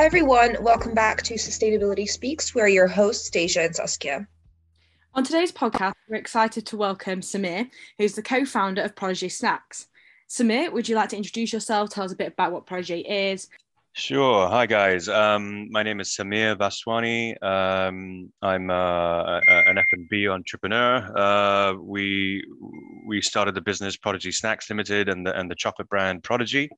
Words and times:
Hi, 0.00 0.06
everyone. 0.06 0.56
Welcome 0.62 0.94
back 0.94 1.22
to 1.24 1.34
Sustainability 1.34 2.08
Speaks. 2.08 2.54
We're 2.54 2.68
your 2.68 2.86
hosts, 2.86 3.28
Deja 3.28 3.60
and 3.60 3.76
Saskia. 3.76 4.26
On 5.12 5.22
today's 5.22 5.52
podcast, 5.52 5.92
we're 6.08 6.16
excited 6.16 6.64
to 6.64 6.78
welcome 6.78 7.20
Samir, 7.20 7.68
who's 7.98 8.14
the 8.14 8.22
co 8.22 8.46
founder 8.46 8.80
of 8.80 8.96
Prodigy 8.96 9.28
Snacks. 9.28 9.88
Samir, 10.26 10.72
would 10.72 10.88
you 10.88 10.96
like 10.96 11.10
to 11.10 11.18
introduce 11.18 11.52
yourself? 11.52 11.90
Tell 11.90 12.04
us 12.04 12.12
a 12.12 12.16
bit 12.16 12.32
about 12.32 12.50
what 12.50 12.64
Prodigy 12.64 13.00
is. 13.00 13.48
Sure. 13.92 14.48
Hi, 14.48 14.64
guys. 14.64 15.06
Um, 15.06 15.70
my 15.70 15.82
name 15.82 16.00
is 16.00 16.08
Samir 16.08 16.56
Vaswani. 16.56 17.36
Um, 17.42 18.32
I'm 18.40 18.70
uh, 18.70 19.40
an 19.46 19.76
F&B 19.76 20.28
entrepreneur. 20.28 21.14
Uh, 21.14 21.74
we 21.74 22.42
we 23.06 23.20
started 23.20 23.54
the 23.54 23.60
business 23.60 23.98
Prodigy 23.98 24.32
Snacks 24.32 24.70
Limited 24.70 25.10
and 25.10 25.26
the, 25.26 25.38
and 25.38 25.50
the 25.50 25.54
chocolate 25.54 25.90
brand 25.90 26.22
Prodigy. 26.22 26.70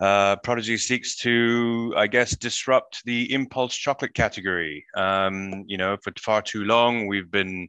Uh, 0.00 0.36
Prodigy 0.36 0.76
seeks 0.76 1.16
to, 1.16 1.92
I 1.96 2.06
guess, 2.06 2.36
disrupt 2.36 3.02
the 3.04 3.32
impulse 3.32 3.74
chocolate 3.74 4.14
category. 4.14 4.84
Um, 4.94 5.64
you 5.66 5.76
know, 5.76 5.96
for 6.02 6.12
far 6.20 6.40
too 6.40 6.64
long, 6.64 7.08
we've 7.08 7.30
been, 7.30 7.68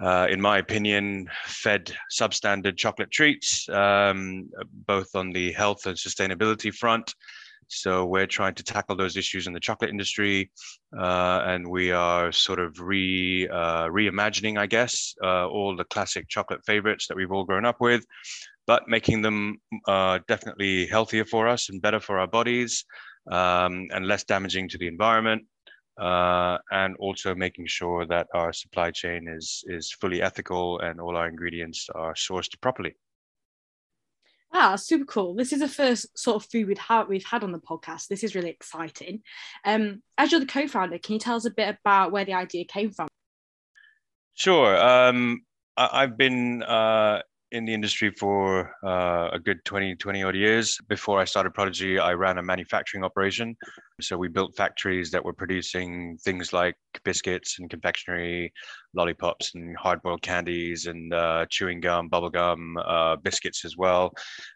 uh, 0.00 0.28
in 0.30 0.40
my 0.40 0.58
opinion, 0.58 1.28
fed 1.46 1.92
substandard 2.12 2.76
chocolate 2.76 3.10
treats, 3.10 3.68
um, 3.70 4.48
both 4.86 5.16
on 5.16 5.32
the 5.32 5.52
health 5.52 5.86
and 5.86 5.96
sustainability 5.96 6.72
front. 6.72 7.12
So 7.68 8.06
we're 8.06 8.28
trying 8.28 8.54
to 8.54 8.62
tackle 8.62 8.94
those 8.94 9.16
issues 9.16 9.48
in 9.48 9.52
the 9.52 9.58
chocolate 9.58 9.90
industry, 9.90 10.52
uh, 10.96 11.42
and 11.46 11.68
we 11.68 11.90
are 11.90 12.30
sort 12.30 12.60
of 12.60 12.78
re 12.78 13.48
uh, 13.48 13.86
reimagining, 13.86 14.56
I 14.56 14.66
guess, 14.66 15.16
uh, 15.20 15.48
all 15.48 15.74
the 15.74 15.84
classic 15.84 16.28
chocolate 16.28 16.60
favorites 16.64 17.08
that 17.08 17.16
we've 17.16 17.32
all 17.32 17.44
grown 17.44 17.64
up 17.64 17.80
with, 17.80 18.06
but 18.66 18.88
making 18.88 19.22
them 19.22 19.58
uh, 19.86 20.18
definitely 20.28 20.86
healthier 20.86 21.24
for 21.24 21.48
us 21.48 21.68
and 21.70 21.82
better 21.82 22.00
for 22.00 22.18
our 22.18 22.26
bodies 22.26 22.84
um, 23.30 23.86
and 23.90 24.06
less 24.06 24.24
damaging 24.24 24.68
to 24.68 24.78
the 24.78 24.88
environment. 24.88 25.44
Uh, 25.98 26.58
and 26.72 26.94
also 26.98 27.34
making 27.34 27.66
sure 27.66 28.04
that 28.04 28.26
our 28.34 28.52
supply 28.52 28.90
chain 28.90 29.26
is 29.26 29.64
is 29.68 29.90
fully 29.90 30.20
ethical 30.20 30.78
and 30.80 31.00
all 31.00 31.16
our 31.16 31.26
ingredients 31.26 31.88
are 31.94 32.12
sourced 32.12 32.60
properly. 32.60 32.94
Ah, 34.52 34.76
super 34.76 35.04
cool. 35.04 35.34
This 35.34 35.52
is 35.52 35.60
the 35.60 35.68
first 35.68 36.18
sort 36.18 36.36
of 36.36 36.50
food 36.50 36.68
we've 36.68 36.78
had, 36.78 37.08
we've 37.08 37.24
had 37.24 37.42
on 37.42 37.52
the 37.52 37.58
podcast. 37.58 38.08
This 38.08 38.24
is 38.24 38.34
really 38.34 38.50
exciting. 38.50 39.22
Um, 39.64 40.02
as 40.16 40.30
you're 40.30 40.40
the 40.40 40.46
co-founder, 40.46 40.98
can 40.98 41.14
you 41.14 41.18
tell 41.18 41.36
us 41.36 41.44
a 41.44 41.50
bit 41.50 41.76
about 41.80 42.12
where 42.12 42.24
the 42.24 42.34
idea 42.34 42.64
came 42.64 42.90
from? 42.90 43.08
Sure. 44.34 44.76
Um, 44.76 45.42
I, 45.76 46.02
have 46.02 46.16
been 46.16 46.62
uh, 46.62 47.20
in 47.56 47.64
the 47.64 47.72
industry 47.72 48.10
for 48.10 48.70
uh, 48.84 49.30
a 49.32 49.38
good 49.38 49.64
20, 49.64 49.96
20 49.96 50.22
odd 50.22 50.36
years. 50.36 50.78
Before 50.88 51.18
I 51.18 51.24
started 51.24 51.54
Prodigy, 51.54 51.98
I 51.98 52.12
ran 52.12 52.36
a 52.38 52.42
manufacturing 52.42 53.02
operation. 53.02 53.56
So 54.02 54.18
we 54.18 54.28
built 54.28 54.54
factories 54.56 55.10
that 55.12 55.24
were 55.24 55.32
producing 55.32 56.18
things 56.22 56.52
like 56.52 56.76
biscuits 57.02 57.58
and 57.58 57.70
confectionery, 57.70 58.52
lollipops 58.94 59.54
and 59.54 59.74
hard 59.76 60.02
boiled 60.02 60.20
candies 60.20 60.84
and 60.84 61.14
uh, 61.14 61.46
chewing 61.48 61.80
gum, 61.80 62.08
bubble 62.08 62.28
gum, 62.28 62.76
uh, 62.76 63.16
biscuits 63.16 63.64
as 63.64 63.74
well. 63.76 64.12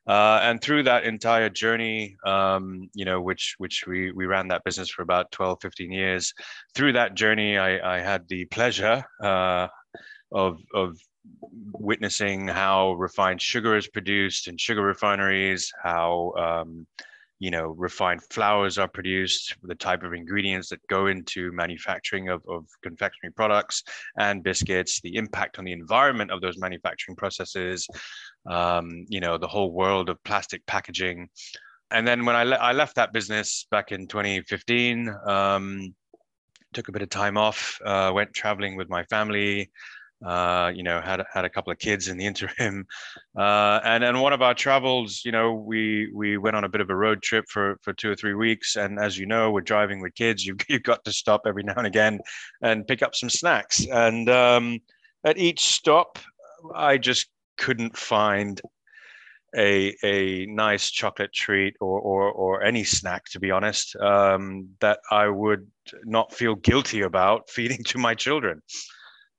Uh, 0.07 0.41
and 0.43 0.61
through 0.61 0.83
that 0.83 1.05
entire 1.05 1.49
journey, 1.49 2.17
um, 2.27 2.91
you 2.95 3.07
know, 3.07 3.21
which, 3.23 3.55
which 3.57 3.85
we, 3.87 4.13
we 4.13 4.27
ran 4.27 4.49
that 4.49 4.63
business 4.65 4.91
for 4.91 5.01
about 5.01 5.33
12, 5.33 5.59
15 5.63 5.91
years. 5.91 6.35
Through 6.75 6.93
that 6.93 7.15
journey, 7.15 7.57
I, 7.57 7.97
I 7.97 8.01
had 8.01 8.29
the 8.29 8.45
pleasure 8.45 9.03
uh, 9.23 9.69
of, 10.33 10.59
of 10.75 10.99
witnessing 11.73 12.49
how 12.49 12.93
refined 12.93 13.41
sugar 13.41 13.77
is 13.77 13.89
produced 13.89 14.49
in 14.49 14.57
sugar 14.57 14.83
refineries, 14.83 15.73
how 15.83 16.33
um, 16.39 16.87
you 17.39 17.51
know 17.51 17.69
refined 17.69 18.23
flours 18.31 18.79
are 18.79 18.89
produced, 18.89 19.57
the 19.63 19.75
type 19.75 20.03
of 20.03 20.13
ingredients 20.13 20.69
that 20.69 20.87
go 20.89 21.07
into 21.07 21.51
manufacturing 21.53 22.29
of, 22.29 22.43
of 22.49 22.67
confectionery 22.83 23.33
products 23.33 23.83
and 24.19 24.43
biscuits, 24.43 25.01
the 25.01 25.17
impact 25.17 25.59
on 25.59 25.65
the 25.65 25.73
environment 25.73 26.31
of 26.31 26.41
those 26.41 26.59
manufacturing 26.59 27.17
processes, 27.17 27.87
um, 28.47 29.05
you 29.09 29.21
know, 29.21 29.39
the 29.39 29.49
whole 29.49 29.73
world 29.73 30.09
of 30.09 30.23
plastic 30.25 30.65
packaging. 30.67 31.29
And 31.93 32.07
then 32.07 32.25
when 32.25 32.37
I, 32.37 32.45
le- 32.45 32.57
I 32.57 32.71
left 32.71 32.95
that 32.97 33.13
business 33.13 33.67
back 33.71 33.91
in 33.91 34.07
2015, 34.07 35.13
um, 35.27 35.93
took 36.73 36.89
a 36.89 36.93
bit 36.93 37.03
of 37.03 37.09
time 37.09 37.37
off, 37.37 37.81
uh, 37.85 38.13
went 38.15 38.33
traveling 38.33 38.77
with 38.77 38.89
my 38.89 39.03
family, 39.05 39.71
uh, 40.25 40.71
you 40.75 40.83
know, 40.83 41.01
had 41.01 41.23
had 41.33 41.45
a 41.45 41.49
couple 41.49 41.73
of 41.73 41.79
kids 41.79 42.09
in 42.09 42.17
the 42.17 42.27
interim, 42.31 42.87
uh, 43.37 43.81
and 43.85 44.05
and 44.05 44.21
one 44.21 44.33
of 44.33 44.43
our 44.43 44.55
travels, 44.55 45.23
you 45.25 45.33
know, 45.33 45.53
we 45.53 46.11
we 46.15 46.37
went 46.37 46.57
on 46.57 46.65
a 46.65 46.69
bit 46.69 46.81
of 46.81 46.91
a 46.91 46.97
road 46.97 47.23
trip 47.23 47.45
for 47.49 47.79
for 47.83 47.93
two 47.93 48.11
or 48.11 48.17
three 48.17 48.35
weeks, 48.35 48.77
and 48.77 48.99
as 48.99 49.19
you 49.19 49.27
know, 49.27 49.51
we're 49.51 49.61
driving 49.61 50.01
with 50.01 50.15
kids. 50.15 50.45
You've 50.45 50.59
you've 50.69 50.83
got 50.83 51.05
to 51.05 51.13
stop 51.13 51.43
every 51.47 51.63
now 51.63 51.75
and 51.77 51.87
again 51.87 52.21
and 52.63 52.87
pick 52.87 53.03
up 53.03 53.15
some 53.15 53.31
snacks, 53.31 53.87
and 53.87 54.29
um, 54.29 54.79
at 55.25 55.39
each 55.39 55.61
stop, 55.61 56.19
I 56.75 56.99
just 56.99 57.29
couldn't 57.57 57.97
find 57.97 58.61
a 59.57 59.97
a 60.05 60.47
nice 60.47 60.91
chocolate 60.91 61.33
treat 61.33 61.75
or 61.81 61.99
or, 62.01 62.31
or 62.31 62.63
any 62.63 62.85
snack 62.85 63.25
to 63.31 63.41
be 63.41 63.51
honest 63.51 63.97
um, 63.97 64.69
that 64.81 65.01
I 65.11 65.29
would 65.29 65.67
not 66.05 66.33
feel 66.33 66.55
guilty 66.55 67.03
about 67.03 67.51
feeding 67.51 67.83
to 67.85 67.99
my 67.99 68.15
children 68.15 68.63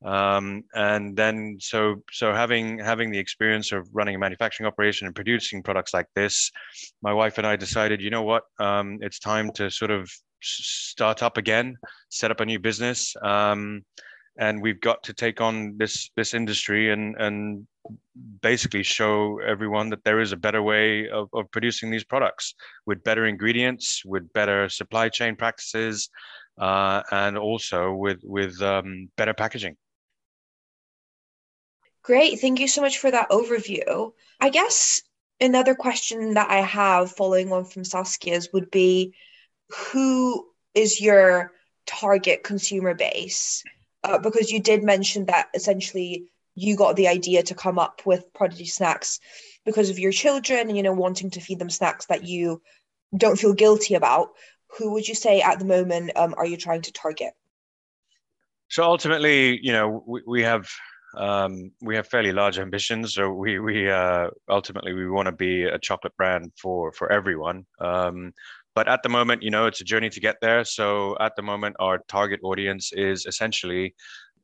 um, 0.03 0.63
and 0.73 1.16
then 1.16 1.57
so 1.59 1.95
so 2.12 2.34
having 2.34 2.79
having 2.79 3.12
the 3.12 3.19
experience 3.19 3.72
of 3.72 3.88
running 3.94 4.16
a 4.16 4.19
manufacturing 4.19 4.67
operation 4.67 5.06
and 5.06 5.16
producing 5.16 5.62
products 5.62 5.94
like 5.94 6.07
this 6.16 6.51
my 7.01 7.13
wife 7.13 7.38
and 7.38 7.45
i 7.45 7.56
decided 7.56 8.01
you 8.01 8.09
know 8.09 8.23
what? 8.23 8.44
Um, 8.59 8.97
it's 9.01 9.19
time 9.19 9.51
to 9.53 9.69
sort 9.69 9.91
of 9.91 10.09
start 10.41 11.23
up 11.23 11.38
again 11.38 11.78
set 12.09 12.31
up 12.31 12.39
a 12.39 12.45
new 12.45 12.59
business. 12.59 13.16
Um, 13.23 13.84
and 14.39 14.62
we've 14.62 14.79
got 14.79 15.03
to 15.03 15.13
take 15.13 15.41
on 15.41 15.75
this 15.78 16.09
this 16.16 16.33
industry 16.33 16.91
and 16.91 17.16
and 17.19 17.68
basically 18.41 18.83
show 18.83 19.39
everyone 19.45 19.89
that 19.89 20.03
there 20.03 20.19
is 20.19 20.31
a 20.31 20.38
better 20.38 20.62
way 20.62 21.09
of, 21.09 21.28
of 21.33 21.50
producing 21.51 21.91
these 21.91 22.03
products 22.03 22.56
with 22.85 23.03
better 23.03 23.25
ingredients 23.25 24.03
with 24.06 24.31
better 24.33 24.69
supply 24.69 25.09
chain 25.09 25.35
practices 25.35 26.09
uh, 26.59 27.01
and 27.12 27.38
also 27.38 27.94
with 27.94 28.19
with 28.23 28.62
um, 28.62 29.09
better 29.18 29.33
packaging 29.33 29.75
Great. 32.03 32.39
Thank 32.39 32.59
you 32.59 32.67
so 32.67 32.81
much 32.81 32.97
for 32.97 33.12
that 33.12 33.29
overview. 33.29 34.12
I 34.39 34.50
guess 34.50 35.01
another 35.39 35.75
question 35.75 36.34
that 36.34 36.50
I 36.50 36.62
have 36.62 37.12
following 37.12 37.51
on 37.51 37.66
from 37.66 37.84
Saskia's 37.84 38.51
would 38.53 38.72
be 38.72 39.13
who 39.69 40.47
is 40.73 41.00
your 41.00 41.51
target 41.85 42.44
consumer 42.44 42.94
base? 42.94 43.63
Uh, 44.03 44.17
because 44.17 44.51
you 44.51 44.59
did 44.59 44.84
mention 44.84 45.25
that 45.25 45.50
essentially 45.53 46.25
you 46.56 46.75
got 46.75 46.95
the 46.95 47.07
idea 47.07 47.44
to 47.44 47.56
come 47.56 47.78
up 47.78 48.01
with 48.06 48.33
Prodigy 48.33 48.66
Snacks 48.66 49.19
because 49.63 49.89
of 49.89 50.00
your 50.00 50.12
children 50.12 50.68
and, 50.68 50.75
you 50.75 50.83
know, 50.83 50.94
wanting 50.94 51.29
to 51.31 51.39
feed 51.39 51.59
them 51.59 51.69
snacks 51.69 52.07
that 52.07 52.23
you 52.23 52.62
don't 53.16 53.38
feel 53.38 53.53
guilty 53.53 53.94
about. 53.94 54.29
Who 54.78 54.94
would 54.94 55.07
you 55.07 55.16
say 55.16 55.41
at 55.41 55.59
the 55.59 55.66
moment 55.66 56.12
um, 56.16 56.33
are 56.35 56.45
you 56.45 56.57
trying 56.57 56.81
to 56.83 56.91
target? 56.91 57.33
So 58.69 58.83
ultimately, 58.83 59.59
you 59.62 59.72
know, 59.72 60.03
we, 60.07 60.22
we 60.25 60.41
have 60.44 60.68
um, 61.18 61.72
we 61.82 61.96
have 61.96 62.08
fairly 62.08 62.32
large 62.32 62.60
ambitions. 62.60 63.16
So 63.16 63.32
we 63.32 63.60
we 63.60 63.90
uh, 63.90 64.30
ultimately 64.50 64.94
we 64.94 65.10
want 65.10 65.28
to 65.28 65.32
be 65.32 65.64
a 65.64 65.80
chocolate 65.80 66.16
brand 66.18 66.52
for 66.62 66.92
for 66.94 67.12
everyone. 67.12 67.66
Um, 67.80 68.34
but 68.74 68.88
at 68.88 69.04
the 69.04 69.10
moment, 69.10 69.44
you 69.44 69.52
know, 69.52 69.66
it's 69.66 69.82
a 69.82 69.86
journey 69.86 70.10
to 70.10 70.20
get 70.20 70.38
there. 70.42 70.64
So 70.64 71.18
at 71.20 71.36
the 71.36 71.42
moment, 71.42 71.76
our 71.80 72.00
target 72.08 72.40
audience 72.44 72.94
is 72.94 73.26
essentially 73.26 73.94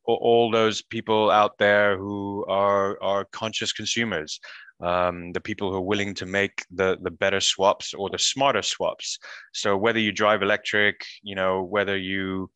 all 0.04 0.50
those 0.50 0.82
people 0.82 1.30
out 1.30 1.58
there 1.58 1.98
who 1.98 2.44
are 2.48 3.02
are 3.02 3.24
conscious 3.32 3.72
consumers. 3.72 4.40
Um, 4.80 5.32
the 5.32 5.40
people 5.40 5.70
who 5.70 5.78
are 5.78 5.90
willing 5.92 6.14
to 6.14 6.26
make 6.26 6.64
the 6.70 6.98
the 7.02 7.10
better 7.10 7.40
swaps 7.40 7.94
or 7.94 8.10
the 8.10 8.18
smarter 8.18 8.62
swaps. 8.62 9.18
So 9.52 9.76
whether 9.76 9.98
you 9.98 10.12
drive 10.12 10.42
electric, 10.42 11.04
you 11.22 11.34
know, 11.34 11.62
whether 11.62 11.96
you 11.96 12.50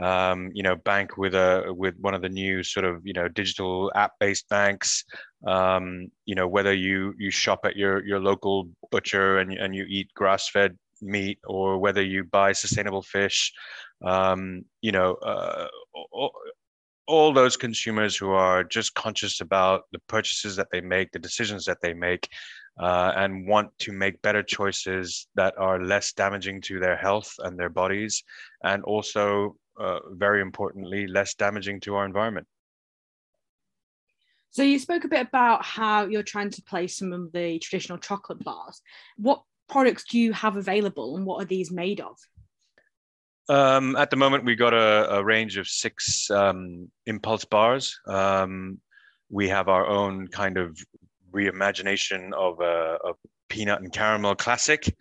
um, 0.00 0.50
you 0.54 0.62
know, 0.62 0.76
bank 0.76 1.16
with 1.16 1.34
a 1.34 1.72
with 1.76 1.94
one 2.00 2.14
of 2.14 2.22
the 2.22 2.28
new 2.28 2.62
sort 2.62 2.84
of 2.84 3.00
you 3.04 3.12
know 3.12 3.28
digital 3.28 3.90
app-based 3.94 4.48
banks. 4.48 5.04
Um, 5.46 6.08
you 6.24 6.34
know, 6.34 6.48
whether 6.48 6.72
you 6.72 7.14
you 7.18 7.30
shop 7.30 7.60
at 7.64 7.76
your 7.76 8.04
your 8.06 8.20
local 8.20 8.68
butcher 8.90 9.38
and 9.38 9.52
and 9.52 9.74
you 9.74 9.84
eat 9.88 10.12
grass-fed 10.14 10.76
meat, 11.02 11.38
or 11.46 11.78
whether 11.78 12.02
you 12.02 12.24
buy 12.24 12.52
sustainable 12.52 13.02
fish. 13.02 13.52
Um, 14.04 14.64
you 14.80 14.92
know, 14.92 15.14
uh, 15.14 15.66
all, 16.12 16.32
all 17.08 17.32
those 17.32 17.56
consumers 17.56 18.16
who 18.16 18.30
are 18.30 18.62
just 18.62 18.94
conscious 18.94 19.40
about 19.40 19.84
the 19.92 19.98
purchases 20.08 20.54
that 20.56 20.68
they 20.70 20.80
make, 20.80 21.10
the 21.10 21.18
decisions 21.18 21.64
that 21.64 21.78
they 21.82 21.94
make, 21.94 22.28
uh, 22.78 23.12
and 23.16 23.48
want 23.48 23.70
to 23.80 23.92
make 23.92 24.22
better 24.22 24.42
choices 24.42 25.26
that 25.34 25.54
are 25.58 25.82
less 25.82 26.12
damaging 26.12 26.60
to 26.60 26.78
their 26.78 26.96
health 26.96 27.34
and 27.40 27.58
their 27.58 27.70
bodies, 27.70 28.22
and 28.62 28.84
also 28.84 29.56
uh, 29.78 30.00
very 30.10 30.40
importantly, 30.40 31.06
less 31.06 31.34
damaging 31.34 31.80
to 31.80 31.94
our 31.94 32.04
environment. 32.04 32.46
So 34.50 34.62
you 34.62 34.78
spoke 34.78 35.04
a 35.04 35.08
bit 35.08 35.26
about 35.26 35.64
how 35.64 36.06
you're 36.06 36.22
trying 36.22 36.50
to 36.50 36.62
place 36.62 36.96
some 36.96 37.12
of 37.12 37.32
the 37.32 37.58
traditional 37.58 37.98
chocolate 37.98 38.42
bars. 38.42 38.80
What 39.16 39.42
products 39.68 40.04
do 40.10 40.18
you 40.18 40.32
have 40.32 40.56
available 40.56 41.16
and 41.16 41.26
what 41.26 41.42
are 41.42 41.46
these 41.46 41.70
made 41.70 42.00
of? 42.00 42.16
Um, 43.50 43.96
at 43.96 44.10
the 44.10 44.16
moment, 44.16 44.44
we've 44.44 44.58
got 44.58 44.74
a, 44.74 45.16
a 45.16 45.24
range 45.24 45.56
of 45.56 45.68
six 45.68 46.30
um, 46.30 46.90
impulse 47.06 47.44
bars. 47.44 47.98
Um, 48.06 48.80
we 49.30 49.48
have 49.48 49.68
our 49.68 49.86
own 49.86 50.28
kind 50.28 50.58
of 50.58 50.78
reimagination 51.32 52.32
of 52.32 52.60
a, 52.60 52.98
a 53.04 53.12
peanut 53.48 53.80
and 53.80 53.92
caramel 53.92 54.34
classic, 54.34 54.94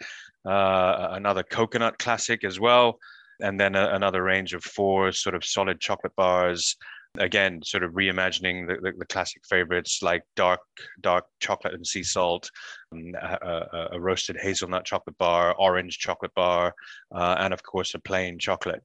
uh, 0.45 1.09
another 1.11 1.43
coconut 1.43 1.97
classic 1.97 2.43
as 2.43 2.59
well, 2.59 2.99
and 3.39 3.59
then 3.59 3.75
a, 3.75 3.89
another 3.89 4.23
range 4.23 4.53
of 4.53 4.63
four 4.63 5.11
sort 5.11 5.35
of 5.35 5.45
solid 5.45 5.79
chocolate 5.79 6.15
bars. 6.15 6.75
Again 7.19 7.61
sort 7.63 7.83
of 7.83 7.93
reimagining 7.93 8.67
the, 8.67 8.75
the, 8.75 8.95
the, 8.95 9.05
classic 9.05 9.41
favorites 9.49 10.01
like 10.03 10.21
dark 10.35 10.59
dark 11.01 11.25
chocolate 11.39 11.73
and 11.73 11.87
sea 11.87 12.03
salt 12.03 12.51
um, 12.91 13.11
a, 13.19 13.87
a, 13.93 13.99
roasted 13.99 14.37
hazelnut 14.39 14.85
chocolate 14.85 15.17
bar 15.17 15.55
orange 15.57 15.97
chocolate 15.97 16.33
bar 16.35 16.75
uh, 17.15 17.35
and 17.39 17.55
of 17.55 17.63
course 17.63 17.95
a 17.95 17.99
plain 17.99 18.37
chocolate. 18.37 18.83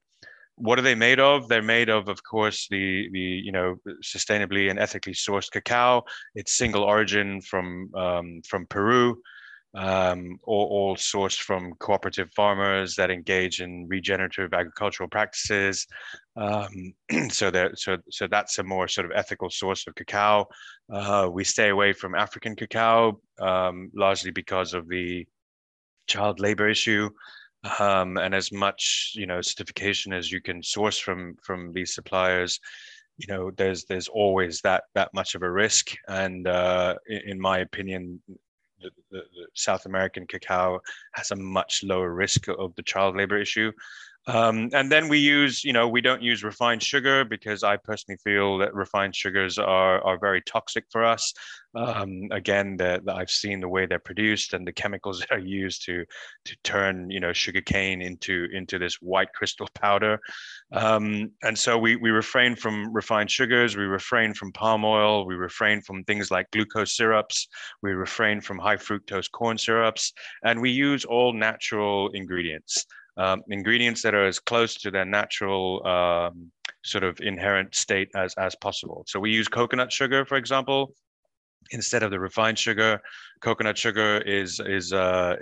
What 0.55 0.79
are 0.79 0.83
they 0.83 0.95
made 0.95 1.19
of? 1.19 1.47
They're 1.47 1.61
made 1.61 1.89
of 1.89 2.07
of 2.07 2.23
course 2.23 2.67
the 2.71 3.07
the 3.11 3.19
you 3.19 3.51
know 3.51 3.75
sustainably 4.01 4.71
and 4.71 4.79
ethically 4.79 5.13
sourced 5.13 5.51
cacao. 5.51 6.03
It's 6.33 6.57
single 6.57 6.83
origin 6.83 7.39
from 7.41 7.93
um, 7.93 8.41
from 8.47 8.65
peru 8.65 9.21
um, 9.75 10.39
all, 10.43 10.67
all, 10.67 10.95
sourced 10.95 11.39
from 11.39 11.73
cooperative 11.79 12.31
farmers 12.35 12.95
that 12.95 13.09
engage 13.09 13.59
in 13.59 13.87
regenerative 13.87 14.53
agricultural 14.53 15.09
practices. 15.09 15.87
Um, 16.35 16.93
so 17.29 17.49
that 17.49 17.79
so 17.79 17.97
so 18.11 18.27
that's 18.27 18.59
a 18.59 18.63
more 18.63 18.87
sort 18.87 19.05
of 19.05 19.11
ethical 19.15 19.49
source 19.49 19.87
of 19.87 19.95
cacao. 19.95 20.47
Uh, 20.91 21.29
we 21.31 21.43
stay 21.43 21.69
away 21.69 21.93
from 21.93 22.13
African 22.13 22.55
cacao 22.55 23.19
um, 23.39 23.89
largely 23.95 24.31
because 24.31 24.73
of 24.73 24.87
the 24.87 25.25
child 26.07 26.39
labor 26.39 26.69
issue. 26.69 27.09
Um, 27.79 28.17
and 28.17 28.35
as 28.35 28.51
much 28.51 29.13
you 29.15 29.25
know 29.25 29.41
certification 29.41 30.13
as 30.13 30.31
you 30.31 30.41
can 30.41 30.61
source 30.61 30.99
from 30.99 31.35
from 31.41 31.71
these 31.71 31.95
suppliers 31.95 32.59
you 33.17 33.33
know 33.33 33.51
there's 33.55 33.85
there's 33.85 34.09
always 34.09 34.59
that 34.61 34.83
that 34.95 35.13
much 35.13 35.35
of 35.35 35.43
a 35.43 35.49
risk 35.49 35.93
and 36.09 36.45
uh, 36.45 36.95
in, 37.07 37.21
in 37.27 37.39
my 37.39 37.59
opinion 37.59 38.21
the, 38.83 38.89
the, 39.11 39.17
the, 39.19 39.47
South 39.53 39.85
American 39.85 40.27
cacao 40.27 40.79
has 41.13 41.31
a 41.31 41.35
much 41.35 41.83
lower 41.83 42.13
risk 42.13 42.47
of 42.47 42.75
the 42.75 42.83
child 42.83 43.15
labor 43.15 43.39
issue. 43.39 43.71
Um, 44.25 44.69
and 44.73 44.89
then 44.89 45.09
we 45.09 45.17
use, 45.17 45.63
you 45.63 45.73
know, 45.73 45.87
we 45.87 45.99
don't 45.99 46.21
use 46.21 46.43
refined 46.43 46.81
sugar 46.81 47.25
because 47.25 47.63
I 47.63 47.75
personally 47.75 48.17
feel 48.23 48.57
that 48.59 48.73
refined 48.73 49.15
sugars 49.15 49.59
are, 49.59 50.01
are 50.01 50.17
very 50.17 50.41
toxic 50.41 50.85
for 50.91 51.03
us. 51.03 51.33
Um, 51.75 52.29
again, 52.31 52.77
the, 52.77 53.01
I've 53.07 53.31
seen 53.31 53.59
the 53.59 53.67
way 53.67 53.85
they're 53.85 53.99
produced 53.99 54.53
and 54.53 54.65
the 54.65 54.71
chemicals 54.71 55.19
that 55.21 55.31
are 55.31 55.39
used 55.39 55.85
to 55.85 56.05
to 56.45 56.55
turn, 56.63 57.09
you 57.09 57.19
know, 57.19 57.33
sugar 57.33 57.61
cane 57.61 58.01
into 58.01 58.47
into 58.53 58.77
this 58.79 58.95
white 59.01 59.33
crystal 59.33 59.67
powder. 59.75 60.19
Um, 60.71 61.31
and 61.41 61.57
so 61.57 61.77
we 61.77 61.95
we 61.95 62.11
refrain 62.11 62.55
from 62.55 62.93
refined 62.93 63.31
sugars, 63.31 63.75
we 63.75 63.83
refrain 63.83 64.33
from 64.33 64.53
palm 64.53 64.85
oil, 64.85 65.25
we 65.25 65.35
refrain 65.35 65.81
from 65.81 66.03
things 66.03 66.31
like 66.31 66.49
glucose 66.51 66.95
syrups, 66.95 67.47
we 67.81 67.91
refrain 67.91 68.39
from 68.39 68.59
high 68.59 68.77
fructose 68.77 69.29
corn 69.29 69.57
syrups, 69.57 70.13
and 70.43 70.61
we 70.61 70.69
use 70.69 71.03
all 71.03 71.33
natural 71.33 72.09
ingredients 72.11 72.85
um, 73.17 73.43
ingredients 73.49 74.01
that 74.01 74.13
are 74.13 74.25
as 74.25 74.39
close 74.39 74.75
to 74.75 74.91
their 74.91 75.05
natural 75.05 75.85
um, 75.85 76.51
sort 76.83 77.03
of 77.03 77.19
inherent 77.21 77.73
state 77.75 78.09
as, 78.15 78.33
as 78.35 78.55
possible. 78.55 79.03
So 79.07 79.19
we 79.19 79.31
use 79.31 79.47
coconut 79.47 79.91
sugar, 79.91 80.25
for 80.25 80.35
example, 80.35 80.93
instead 81.71 82.03
of 82.03 82.11
the 82.11 82.19
refined 82.19 82.59
sugar. 82.59 82.99
Coconut 83.41 83.77
sugar 83.77 84.19
is 84.25 84.61
is 84.65 84.93
uh, 84.93 85.35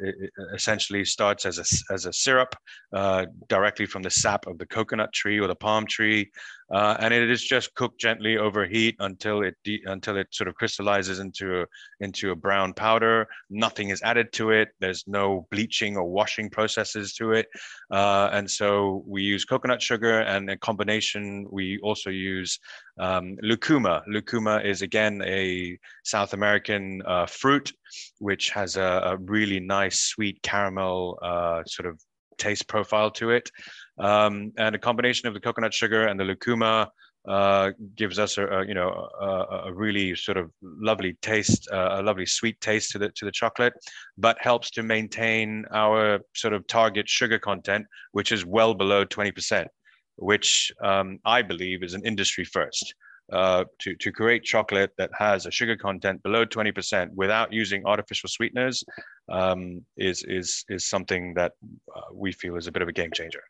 essentially 0.56 1.06
starts 1.06 1.46
as 1.46 1.60
a 1.60 1.94
as 1.94 2.08
a 2.08 2.14
syrup 2.14 2.56
uh, 2.94 3.28
directly 3.48 3.86
from 3.86 4.02
the 4.02 4.10
sap 4.10 4.48
of 4.48 4.58
the 4.58 4.66
coconut 4.66 5.14
tree 5.14 5.40
or 5.40 5.48
the 5.48 5.56
palm 5.56 5.86
tree, 5.86 6.32
uh, 6.74 6.98
and 7.00 7.14
it 7.14 7.30
is 7.30 7.44
just 7.44 7.76
cooked 7.76 8.00
gently 8.00 8.38
over 8.38 8.66
heat 8.66 8.96
until 9.00 9.44
it 9.44 9.56
de- 9.64 9.84
until 9.86 10.18
it 10.18 10.28
sort 10.32 10.48
of 10.48 10.56
crystallizes 10.56 11.20
into 11.20 11.62
a, 11.62 11.66
into 12.00 12.32
a 12.32 12.36
brown 12.36 12.74
powder. 12.74 13.28
Nothing 13.52 13.90
is 13.90 14.02
added 14.02 14.34
to 14.34 14.50
it. 14.50 14.70
There's 14.80 15.04
no 15.06 15.46
bleaching 15.52 15.96
or 15.96 16.10
washing 16.10 16.50
processes 16.50 17.14
to 17.16 17.34
it, 17.34 17.48
uh, 17.92 18.30
and 18.34 18.50
so 18.50 19.04
we 19.06 19.22
use 19.22 19.46
coconut 19.46 19.82
sugar, 19.82 20.22
and 20.22 20.50
in 20.50 20.58
combination 20.58 21.46
we 21.52 21.78
also 21.84 22.10
use 22.10 22.58
um, 23.00 23.38
lucuma. 23.44 24.02
Lucuma 24.08 24.60
is 24.64 24.82
again 24.82 25.22
a 25.24 25.78
South 26.12 26.34
American 26.34 27.02
uh, 27.06 27.26
fruit, 27.26 27.72
which 28.20 28.50
has 28.50 28.76
a, 28.76 28.92
a, 29.12 29.18
really 29.18 29.60
nice 29.60 30.00
sweet 30.12 30.42
caramel 30.44 31.18
uh, 31.22 31.64
sort 31.66 31.88
of 31.88 32.00
taste 32.38 32.68
profile 32.68 33.12
to 33.12 33.30
it. 33.30 33.50
Um, 33.98 34.52
and 34.58 34.76
a 34.76 34.80
combination 34.80 35.28
of 35.28 35.34
the 35.34 35.40
coconut 35.40 35.74
sugar 35.74 36.08
and 36.08 36.20
the 36.20 36.26
lucuma 36.26 36.92
uh, 37.28 37.72
gives 37.96 38.18
us 38.20 38.38
a, 38.38 38.46
a 38.48 38.68
you 38.68 38.74
know 38.74 39.08
a, 39.22 39.70
a, 39.70 39.74
really 39.74 40.16
sort 40.16 40.38
of 40.38 40.52
lovely 40.62 41.14
taste, 41.22 41.70
uh, 41.72 42.00
a 42.00 42.02
lovely 42.02 42.26
sweet 42.26 42.60
taste 42.60 42.92
to 42.92 42.98
the 42.98 43.10
to 43.10 43.26
the 43.26 43.32
chocolate, 43.32 43.74
but 44.18 44.36
helps 44.42 44.72
to 44.72 44.82
maintain 44.84 45.64
our 45.72 46.20
sort 46.34 46.54
of 46.54 46.66
target 46.68 47.08
sugar 47.08 47.40
content, 47.40 47.86
which 48.12 48.32
is 48.32 48.44
well 48.44 48.74
below 48.74 49.06
20%, 49.06 49.68
which 50.16 50.72
um, 50.84 51.20
I 51.24 51.44
believe 51.44 51.84
is 51.84 51.94
an 51.94 52.06
industry 52.06 52.44
first. 52.44 52.96
Uh, 53.32 53.64
to, 53.80 53.96
to 53.96 54.12
create 54.12 54.44
chocolate 54.44 54.92
that 54.98 55.10
has 55.18 55.46
a 55.46 55.52
sugar 55.52 55.78
content 55.78 56.22
below 56.22 56.46
20% 56.46 57.10
without 57.14 57.54
using 57.54 57.86
artificial 57.86 58.28
sweeteners 58.28 58.84
um, 59.30 59.86
is, 59.96 60.26
is, 60.28 60.66
is 60.68 60.86
something 60.86 61.34
that 61.34 61.54
uh, 61.96 62.02
we 62.14 62.34
feel 62.34 62.58
is 62.58 62.68
a 62.68 62.72
bit 62.74 62.82
of 62.82 62.90
a 62.90 62.92
game 62.92 63.12
changer. 63.14 63.42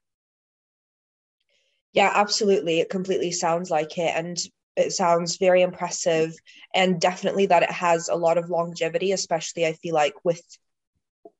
Yeah, 1.93 2.11
absolutely. 2.13 2.79
It 2.79 2.89
completely 2.89 3.31
sounds 3.31 3.71
like 3.71 3.97
it. 3.97 4.13
And 4.15 4.37
it 4.75 4.91
sounds 4.91 5.37
very 5.37 5.61
impressive. 5.61 6.33
And 6.73 7.01
definitely 7.01 7.47
that 7.47 7.63
it 7.63 7.71
has 7.71 8.07
a 8.07 8.15
lot 8.15 8.37
of 8.37 8.49
longevity, 8.49 9.11
especially 9.11 9.65
I 9.65 9.73
feel 9.73 9.95
like 9.95 10.13
with 10.23 10.41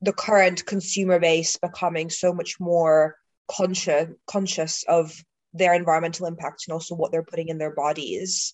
the 0.02 0.14
current 0.14 0.66
consumer 0.66 1.20
base 1.20 1.58
becoming 1.58 2.10
so 2.10 2.34
much 2.34 2.60
more 2.60 3.16
conscious 3.50 4.10
conscious 4.28 4.84
of 4.88 5.14
their 5.54 5.74
environmental 5.74 6.26
impact 6.26 6.66
and 6.68 6.74
also 6.74 6.96
what 6.96 7.12
they're 7.12 7.24
putting 7.24 7.50
in 7.50 7.58
their 7.58 7.74
bodies. 7.74 8.54